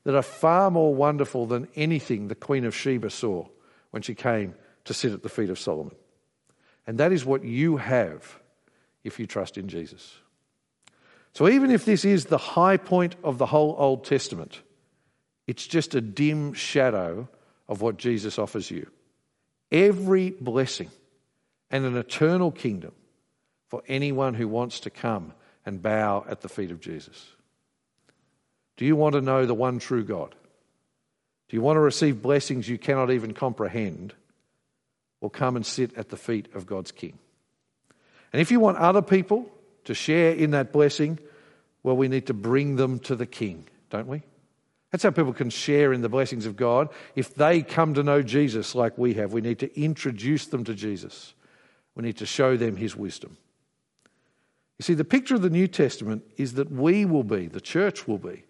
that 0.05 0.15
are 0.15 0.23
far 0.23 0.71
more 0.71 0.95
wonderful 0.95 1.47
than 1.47 1.69
anything 1.75 2.29
the 2.29 2.35
Queen 2.35 2.65
of 2.65 2.75
Sheba 2.75 3.11
saw 3.11 3.47
when 3.91 4.03
she 4.03 4.15
came 4.15 4.55
to 4.85 4.95
sit 4.95 5.13
at 5.13 5.23
the 5.23 5.29
feet 5.29 5.51
of 5.51 5.59
Solomon. 5.59 5.95
And 6.87 6.99
that 6.99 7.13
is 7.13 7.25
what 7.25 7.45
you 7.45 7.79
have 7.79 8.39
if 9.03 9.19
you 9.19 9.27
trust 9.27 9.57
in 9.57 9.69
Jesus. 9.69 10.15
So 11.33 11.49
even 11.49 11.71
if 11.71 11.85
this 11.85 12.05
is 12.05 12.27
the 12.27 12.39
high 12.39 12.77
point 12.77 13.17
of 13.25 13.39
the 13.39 13.47
whole 13.47 13.75
Old 13.79 14.05
Testament, 14.05 14.61
it's 15.47 15.67
just 15.67 15.95
a 15.95 16.01
dim 16.01 16.53
shadow 16.53 17.29
of 17.69 17.81
what 17.81 17.97
Jesus 17.97 18.39
offers 18.39 18.71
you. 18.71 18.89
Every 19.73 20.31
blessing 20.31 20.91
and 21.71 21.85
an 21.85 21.97
eternal 21.97 22.53
kingdom 22.53 22.93
for 23.69 23.83
anyone 23.89 24.35
who 24.35 24.47
wants 24.47 24.81
to 24.81 24.91
come 24.91 25.33
and 25.67 25.83
bow 25.83 26.25
at 26.29 26.43
the 26.43 26.49
feet 26.49 26.71
of 26.71 26.81
Jesus. 26.81 27.27
Do 28.77 28.85
you 28.85 28.97
want 28.97 29.15
to 29.15 29.21
know 29.21 29.47
the 29.47 29.55
one 29.55 29.79
true 29.79 30.05
God? 30.05 30.35
Do 31.49 31.57
you 31.57 31.63
want 31.63 31.77
to 31.77 31.81
receive 31.81 32.23
blessings 32.23 32.69
you 32.69 32.79
cannot 32.79 33.11
even 33.11 33.35
comprehend? 33.35 34.15
Or 35.21 35.31
come 35.31 35.57
and 35.57 35.65
sit 35.65 35.97
at 35.97 36.11
the 36.11 36.17
feet 36.17 36.49
of 36.55 36.67
God's 36.67 36.93
King? 36.93 37.19
And 38.33 38.43
if 38.43 38.51
you 38.51 38.61
want 38.61 38.79
other 38.79 39.03
people 39.03 39.49
to 39.85 39.95
share 39.95 40.33
in 40.33 40.51
that 40.51 40.73
blessing, 40.73 41.19
well, 41.83 41.97
we 41.97 42.09
need 42.09 42.27
to 42.27 42.35
bring 42.35 42.77
them 42.77 42.99
to 43.01 43.15
the 43.15 43.27
King, 43.27 43.67
don't 43.91 44.09
we? 44.09 44.23
That's 44.91 45.03
how 45.03 45.11
people 45.11 45.33
can 45.33 45.51
share 45.51 45.93
in 45.93 46.03
the 46.03 46.09
blessings 46.09 46.47
of 46.47 46.57
God. 46.57 46.89
If 47.17 47.35
they 47.35 47.63
come 47.63 47.95
to 47.95 48.03
know 48.03 48.23
Jesus 48.23 48.75
like 48.75 48.97
we 48.97 49.15
have, 49.15 49.33
we 49.33 49.41
need 49.41 49.59
to 49.61 49.81
introduce 49.81 50.47
them 50.47 50.65
to 50.65 50.75
Jesus. 50.75 51.35
We 51.95 52.03
need 52.03 52.19
to 52.19 52.27
show 52.27 52.57
them 52.57 52.77
his 52.77 52.97
wisdom. 52.97 53.37
You 54.79 54.83
see, 54.83 54.95
the 54.95 55.05
picture 55.05 55.35
of 55.35 55.43
the 55.43 55.51
New 55.51 55.69
Testament 55.69 56.25
is 56.37 56.55
that 56.55 56.71
we 56.71 57.05
will 57.05 57.25
be, 57.25 57.47
the 57.47 57.61
church 57.61 58.07
will 58.09 58.19
be, 58.19 58.45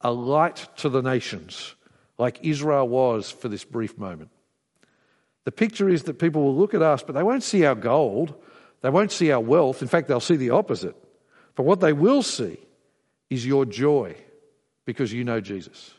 a 0.00 0.12
light 0.12 0.68
to 0.76 0.88
the 0.88 1.02
nations, 1.02 1.74
like 2.18 2.38
Israel 2.42 2.88
was 2.88 3.30
for 3.30 3.48
this 3.48 3.64
brief 3.64 3.98
moment. 3.98 4.30
The 5.44 5.52
picture 5.52 5.88
is 5.88 6.04
that 6.04 6.18
people 6.18 6.42
will 6.42 6.56
look 6.56 6.74
at 6.74 6.82
us, 6.82 7.02
but 7.02 7.14
they 7.14 7.22
won't 7.22 7.42
see 7.42 7.64
our 7.64 7.74
gold, 7.74 8.34
they 8.82 8.90
won't 8.90 9.12
see 9.12 9.30
our 9.32 9.40
wealth. 9.40 9.82
In 9.82 9.88
fact, 9.88 10.08
they'll 10.08 10.20
see 10.20 10.36
the 10.36 10.50
opposite. 10.50 10.96
But 11.54 11.64
what 11.64 11.80
they 11.80 11.92
will 11.92 12.22
see 12.22 12.58
is 13.30 13.46
your 13.46 13.64
joy 13.64 14.16
because 14.84 15.12
you 15.12 15.24
know 15.24 15.40
Jesus. 15.40 15.92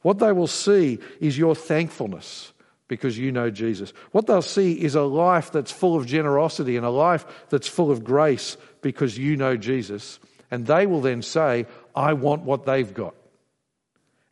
What 0.00 0.18
they 0.18 0.32
will 0.32 0.46
see 0.48 0.98
is 1.20 1.38
your 1.38 1.54
thankfulness 1.54 2.52
because 2.88 3.16
you 3.16 3.32
know 3.32 3.50
Jesus. 3.50 3.92
What 4.10 4.26
they'll 4.26 4.42
see 4.42 4.72
is 4.72 4.94
a 4.94 5.02
life 5.02 5.52
that's 5.52 5.70
full 5.70 5.96
of 5.96 6.06
generosity 6.06 6.76
and 6.76 6.84
a 6.84 6.90
life 6.90 7.24
that's 7.48 7.68
full 7.68 7.90
of 7.90 8.04
grace 8.04 8.56
because 8.80 9.16
you 9.16 9.36
know 9.36 9.56
Jesus. 9.56 10.18
And 10.50 10.66
they 10.66 10.86
will 10.86 11.00
then 11.00 11.22
say, 11.22 11.66
I 11.94 12.12
want 12.14 12.42
what 12.42 12.66
they've 12.66 12.92
got. 12.92 13.14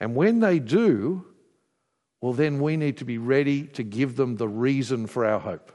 And 0.01 0.15
when 0.17 0.41
they 0.41 0.59
do, 0.59 1.25
well, 2.21 2.33
then 2.33 2.61
we 2.61 2.77
need 2.77 2.97
to 2.99 3.05
be 3.05 3.19
ready 3.19 3.65
to 3.65 3.83
give 3.83 4.17
them 4.17 4.37
the 4.37 4.49
reason 4.49 5.07
for 5.07 5.25
our 5.25 5.39
hope. 5.39 5.73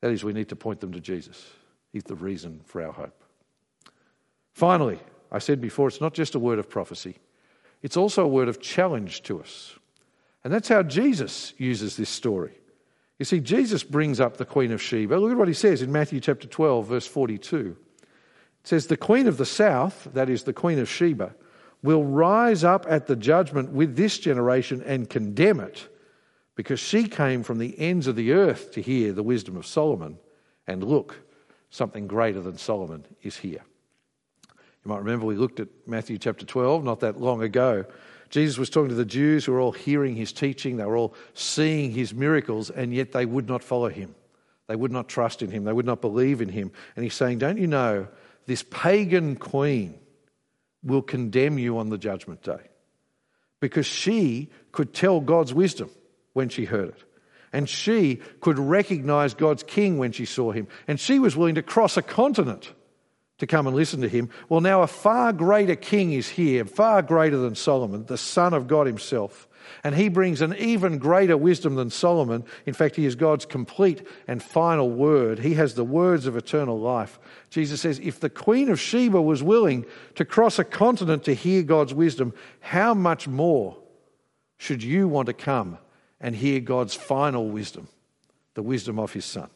That 0.00 0.12
is, 0.12 0.24
we 0.24 0.32
need 0.32 0.48
to 0.50 0.56
point 0.56 0.80
them 0.80 0.92
to 0.92 1.00
Jesus. 1.00 1.44
He's 1.92 2.04
the 2.04 2.14
reason 2.14 2.60
for 2.64 2.82
our 2.82 2.92
hope. 2.92 3.22
Finally, 4.52 5.00
I 5.30 5.38
said 5.38 5.60
before, 5.60 5.88
it's 5.88 6.00
not 6.00 6.14
just 6.14 6.34
a 6.34 6.38
word 6.38 6.58
of 6.58 6.70
prophecy, 6.70 7.16
it's 7.82 7.96
also 7.96 8.24
a 8.24 8.28
word 8.28 8.48
of 8.48 8.60
challenge 8.60 9.22
to 9.24 9.40
us. 9.40 9.74
And 10.44 10.52
that's 10.52 10.68
how 10.68 10.82
Jesus 10.82 11.54
uses 11.58 11.96
this 11.96 12.08
story. 12.08 12.52
You 13.18 13.24
see, 13.24 13.40
Jesus 13.40 13.82
brings 13.82 14.20
up 14.20 14.36
the 14.36 14.44
Queen 14.44 14.70
of 14.72 14.82
Sheba. 14.82 15.16
Look 15.16 15.32
at 15.32 15.38
what 15.38 15.48
he 15.48 15.54
says 15.54 15.82
in 15.82 15.90
Matthew 15.90 16.20
chapter 16.20 16.46
12, 16.46 16.86
verse 16.86 17.06
42. 17.06 17.76
It 18.60 18.68
says, 18.68 18.86
The 18.86 18.96
Queen 18.96 19.26
of 19.26 19.38
the 19.38 19.46
South, 19.46 20.08
that 20.12 20.28
is 20.28 20.44
the 20.44 20.52
Queen 20.52 20.78
of 20.78 20.88
Sheba, 20.88 21.34
will 21.82 22.04
rise 22.04 22.64
up 22.64 22.86
at 22.88 23.06
the 23.06 23.16
judgment 23.16 23.70
with 23.70 23.96
this 23.96 24.18
generation 24.18 24.82
and 24.84 25.08
condemn 25.08 25.60
it, 25.60 25.88
because 26.54 26.80
she 26.80 27.06
came 27.06 27.42
from 27.42 27.58
the 27.58 27.78
ends 27.78 28.06
of 28.06 28.16
the 28.16 28.32
earth 28.32 28.72
to 28.72 28.82
hear 28.82 29.12
the 29.12 29.22
wisdom 29.22 29.56
of 29.56 29.66
Solomon. 29.66 30.18
And 30.66 30.82
look, 30.82 31.20
something 31.70 32.06
greater 32.06 32.40
than 32.40 32.58
Solomon 32.58 33.04
is 33.22 33.36
here. 33.36 33.62
You 34.84 34.88
might 34.90 34.98
remember 34.98 35.26
we 35.26 35.36
looked 35.36 35.60
at 35.60 35.68
Matthew 35.86 36.18
chapter 36.18 36.46
12 36.46 36.84
not 36.84 37.00
that 37.00 37.20
long 37.20 37.42
ago. 37.42 37.84
Jesus 38.30 38.58
was 38.58 38.70
talking 38.70 38.88
to 38.88 38.94
the 38.94 39.04
Jews 39.04 39.44
who 39.44 39.52
were 39.52 39.60
all 39.60 39.72
hearing 39.72 40.16
his 40.16 40.32
teaching, 40.32 40.76
they 40.76 40.84
were 40.84 40.96
all 40.96 41.14
seeing 41.34 41.92
his 41.92 42.12
miracles, 42.14 42.70
and 42.70 42.92
yet 42.92 43.12
they 43.12 43.26
would 43.26 43.48
not 43.48 43.62
follow 43.62 43.88
him. 43.88 44.14
They 44.66 44.76
would 44.76 44.90
not 44.90 45.08
trust 45.08 45.42
in 45.42 45.50
him, 45.50 45.64
they 45.64 45.72
would 45.72 45.86
not 45.86 46.00
believe 46.00 46.40
in 46.40 46.48
him. 46.48 46.72
And 46.96 47.04
he's 47.04 47.14
saying, 47.14 47.38
Don't 47.38 47.58
you 47.58 47.66
know, 47.66 48.08
this 48.46 48.64
pagan 48.70 49.36
queen 49.36 49.98
will 50.86 51.02
condemn 51.02 51.58
you 51.58 51.78
on 51.78 51.90
the 51.90 51.98
judgment 51.98 52.42
day 52.42 52.68
because 53.60 53.86
she 53.86 54.50
could 54.72 54.94
tell 54.94 55.20
God's 55.20 55.52
wisdom 55.52 55.90
when 56.32 56.48
she 56.48 56.64
heard 56.64 56.88
it. 56.88 57.04
And 57.52 57.68
she 57.68 58.20
could 58.40 58.58
recognize 58.58 59.34
God's 59.34 59.62
king 59.62 59.98
when 59.98 60.12
she 60.12 60.24
saw 60.24 60.52
him. 60.52 60.68
And 60.86 61.00
she 61.00 61.18
was 61.18 61.36
willing 61.36 61.54
to 61.54 61.62
cross 61.62 61.96
a 61.96 62.02
continent 62.02 62.72
to 63.38 63.46
come 63.46 63.66
and 63.66 63.74
listen 63.74 64.00
to 64.02 64.08
him. 64.08 64.30
Well, 64.48 64.60
now 64.60 64.82
a 64.82 64.86
far 64.86 65.32
greater 65.32 65.76
king 65.76 66.12
is 66.12 66.28
here, 66.28 66.64
far 66.64 67.02
greater 67.02 67.38
than 67.38 67.54
Solomon, 67.54 68.06
the 68.06 68.18
Son 68.18 68.52
of 68.52 68.66
God 68.66 68.86
himself. 68.86 69.48
And 69.84 69.94
he 69.94 70.08
brings 70.08 70.40
an 70.40 70.54
even 70.56 70.98
greater 70.98 71.36
wisdom 71.36 71.74
than 71.74 71.90
Solomon. 71.90 72.44
In 72.64 72.74
fact, 72.74 72.96
he 72.96 73.06
is 73.06 73.14
God's 73.14 73.46
complete 73.46 74.06
and 74.26 74.42
final 74.42 74.90
word. 74.90 75.40
He 75.40 75.54
has 75.54 75.74
the 75.74 75.84
words 75.84 76.26
of 76.26 76.36
eternal 76.36 76.78
life. 76.78 77.18
Jesus 77.50 77.80
says, 77.80 77.98
if 78.00 78.20
the 78.20 78.30
Queen 78.30 78.70
of 78.70 78.80
Sheba 78.80 79.20
was 79.20 79.42
willing 79.42 79.86
to 80.14 80.24
cross 80.24 80.58
a 80.58 80.64
continent 80.64 81.24
to 81.24 81.34
hear 81.34 81.62
God's 81.62 81.94
wisdom, 81.94 82.34
how 82.60 82.94
much 82.94 83.28
more 83.28 83.76
should 84.58 84.82
you 84.82 85.08
want 85.08 85.26
to 85.26 85.32
come 85.32 85.78
and 86.20 86.34
hear 86.34 86.60
God's 86.60 86.94
final 86.94 87.48
wisdom, 87.48 87.88
the 88.54 88.62
wisdom 88.62 88.98
of 88.98 89.12
his 89.12 89.24
Son? 89.24 89.50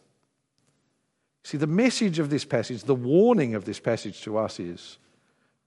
See, 1.43 1.57
the 1.57 1.67
message 1.67 2.19
of 2.19 2.31
this 2.31 2.45
passage, 2.45 2.85
the 2.85 2.95
warning 2.95 3.55
of 3.55 3.65
this 3.65 3.81
passage 3.81 4.21
to 4.23 4.37
us 4.37 4.61
is 4.61 4.99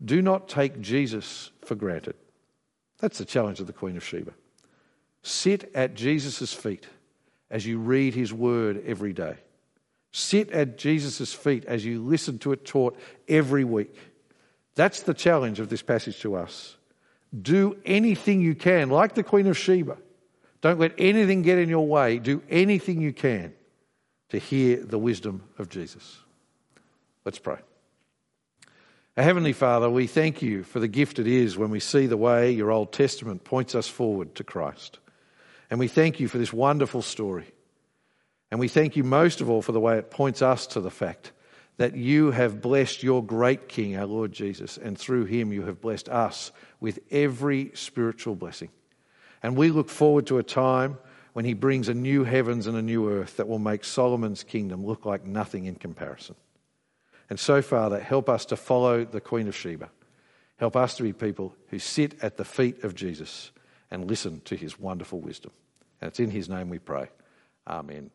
do 0.04 0.22
not 0.22 0.48
take 0.48 0.82
Jesus 0.82 1.52
for 1.66 1.76
granted. 1.76 2.16
That's 3.04 3.18
the 3.18 3.26
challenge 3.26 3.60
of 3.60 3.68
the 3.68 3.74
Queen 3.74 3.98
of 3.98 4.04
Sheba. 4.06 4.32
Sit 5.24 5.70
at 5.76 5.94
Jesus' 5.94 6.54
feet 6.54 6.88
as 7.52 7.66
you 7.66 7.78
read 7.78 8.14
his 8.14 8.32
word 8.32 8.82
every 8.86 9.12
day. 9.12 9.36
Sit 10.14 10.50
at 10.52 10.78
Jesus' 10.78 11.34
feet 11.34 11.66
as 11.66 11.84
you 11.84 12.02
listen 12.02 12.40
to 12.40 12.54
it 12.54 12.64
taught 12.64 12.98
every 13.28 13.66
week. 13.66 13.94
That's 14.76 15.02
the 15.02 15.14
challenge 15.14 15.60
of 15.60 15.68
this 15.68 15.82
passage 15.82 16.22
to 16.22 16.36
us. 16.36 16.78
Do 17.42 17.76
anything 17.84 18.40
you 18.40 18.56
can, 18.56 18.90
like 18.90 19.16
the 19.16 19.24
Queen 19.24 19.48
of 19.48 19.58
Sheba. 19.58 19.98
Don't 20.62 20.80
let 20.80 20.94
anything 20.98 21.42
get 21.42 21.58
in 21.58 21.68
your 21.68 21.86
way. 21.86 22.20
Do 22.20 22.42
anything 22.50 23.02
you 23.02 23.12
can 23.12 23.54
to 24.30 24.38
hear 24.38 24.78
the 24.78 24.98
wisdom 24.98 25.44
of 25.58 25.68
Jesus. 25.68 26.20
Let's 27.26 27.38
pray. 27.38 27.58
Our 29.16 29.24
Heavenly 29.24 29.54
Father, 29.54 29.92
we 29.92 30.08
thank 30.08 30.42
you 30.42 30.64
for 30.64 30.80
the 30.80 30.88
gift 30.88 31.20
it 31.20 31.28
is 31.28 31.56
when 31.56 31.70
we 31.70 31.80
see 31.80 32.08
the 32.08 32.18
way 32.18 32.50
your 32.50 32.72
Old 32.72 32.92
Testament 32.92 33.44
points 33.44 33.76
us 33.76 33.88
forward 33.88 34.34
to 34.36 34.44
Christ. 34.44 34.98
And 35.70 35.80
we 35.80 35.88
thank 35.88 36.20
you 36.20 36.28
for 36.28 36.40
this 36.40 36.52
wonderful 36.52 37.04
story. 37.04 37.46
And 38.50 38.60
we 38.60 38.68
thank 38.68 38.96
you 38.96 39.04
most 39.04 39.40
of 39.40 39.52
all 39.52 39.62
for 39.62 39.72
the 39.72 39.80
way 39.80 40.00
it 40.00 40.10
points 40.10 40.42
us 40.42 40.66
to 40.68 40.82
the 40.82 40.90
fact 40.90 41.32
that 41.78 41.96
you 41.96 42.32
have 42.32 42.60
blessed 42.60 43.04
your 43.04 43.24
great 43.24 43.70
King, 43.70 43.96
our 43.98 44.08
Lord 44.08 44.32
Jesus, 44.32 44.80
and 44.80 44.98
through 44.98 45.26
him 45.26 45.54
you 45.54 45.66
have 45.66 45.80
blessed 45.80 46.10
us 46.10 46.52
with 46.80 46.98
every 47.12 47.70
spiritual 47.76 48.36
blessing. 48.36 48.70
And 49.44 49.56
we 49.56 49.70
look 49.70 49.90
forward 49.90 50.26
to 50.28 50.40
a 50.40 50.44
time 50.44 50.98
when 51.34 51.46
he 51.46 51.54
brings 51.54 51.88
a 51.88 51.94
new 51.94 52.24
heavens 52.24 52.66
and 52.66 52.76
a 52.76 52.82
new 52.82 53.08
earth 53.12 53.38
that 53.38 53.48
will 53.48 53.60
make 53.60 53.84
Solomon's 53.84 54.44
kingdom 54.44 54.84
look 54.84 55.06
like 55.06 55.24
nothing 55.24 55.66
in 55.66 55.76
comparison. 55.76 56.34
And 57.34 57.40
so, 57.40 57.64
Father, 57.64 58.00
help 58.00 58.30
us 58.30 58.46
to 58.46 58.56
follow 58.56 59.06
the 59.06 59.20
Queen 59.20 59.48
of 59.48 59.56
Sheba. 59.56 59.90
Help 60.58 60.76
us 60.76 60.96
to 60.98 61.02
be 61.02 61.14
people 61.14 61.56
who 61.70 61.80
sit 61.80 62.24
at 62.24 62.38
the 62.38 62.46
feet 62.46 62.84
of 62.84 62.94
Jesus 62.94 63.50
and 63.90 64.08
listen 64.08 64.42
to 64.42 64.56
his 64.56 64.80
wonderful 64.80 65.20
wisdom. 65.20 65.52
And 66.00 66.10
it's 66.10 66.20
in 66.20 66.30
his 66.30 66.48
name 66.48 66.70
we 66.70 66.78
pray. 66.78 67.10
Amen. 67.66 68.12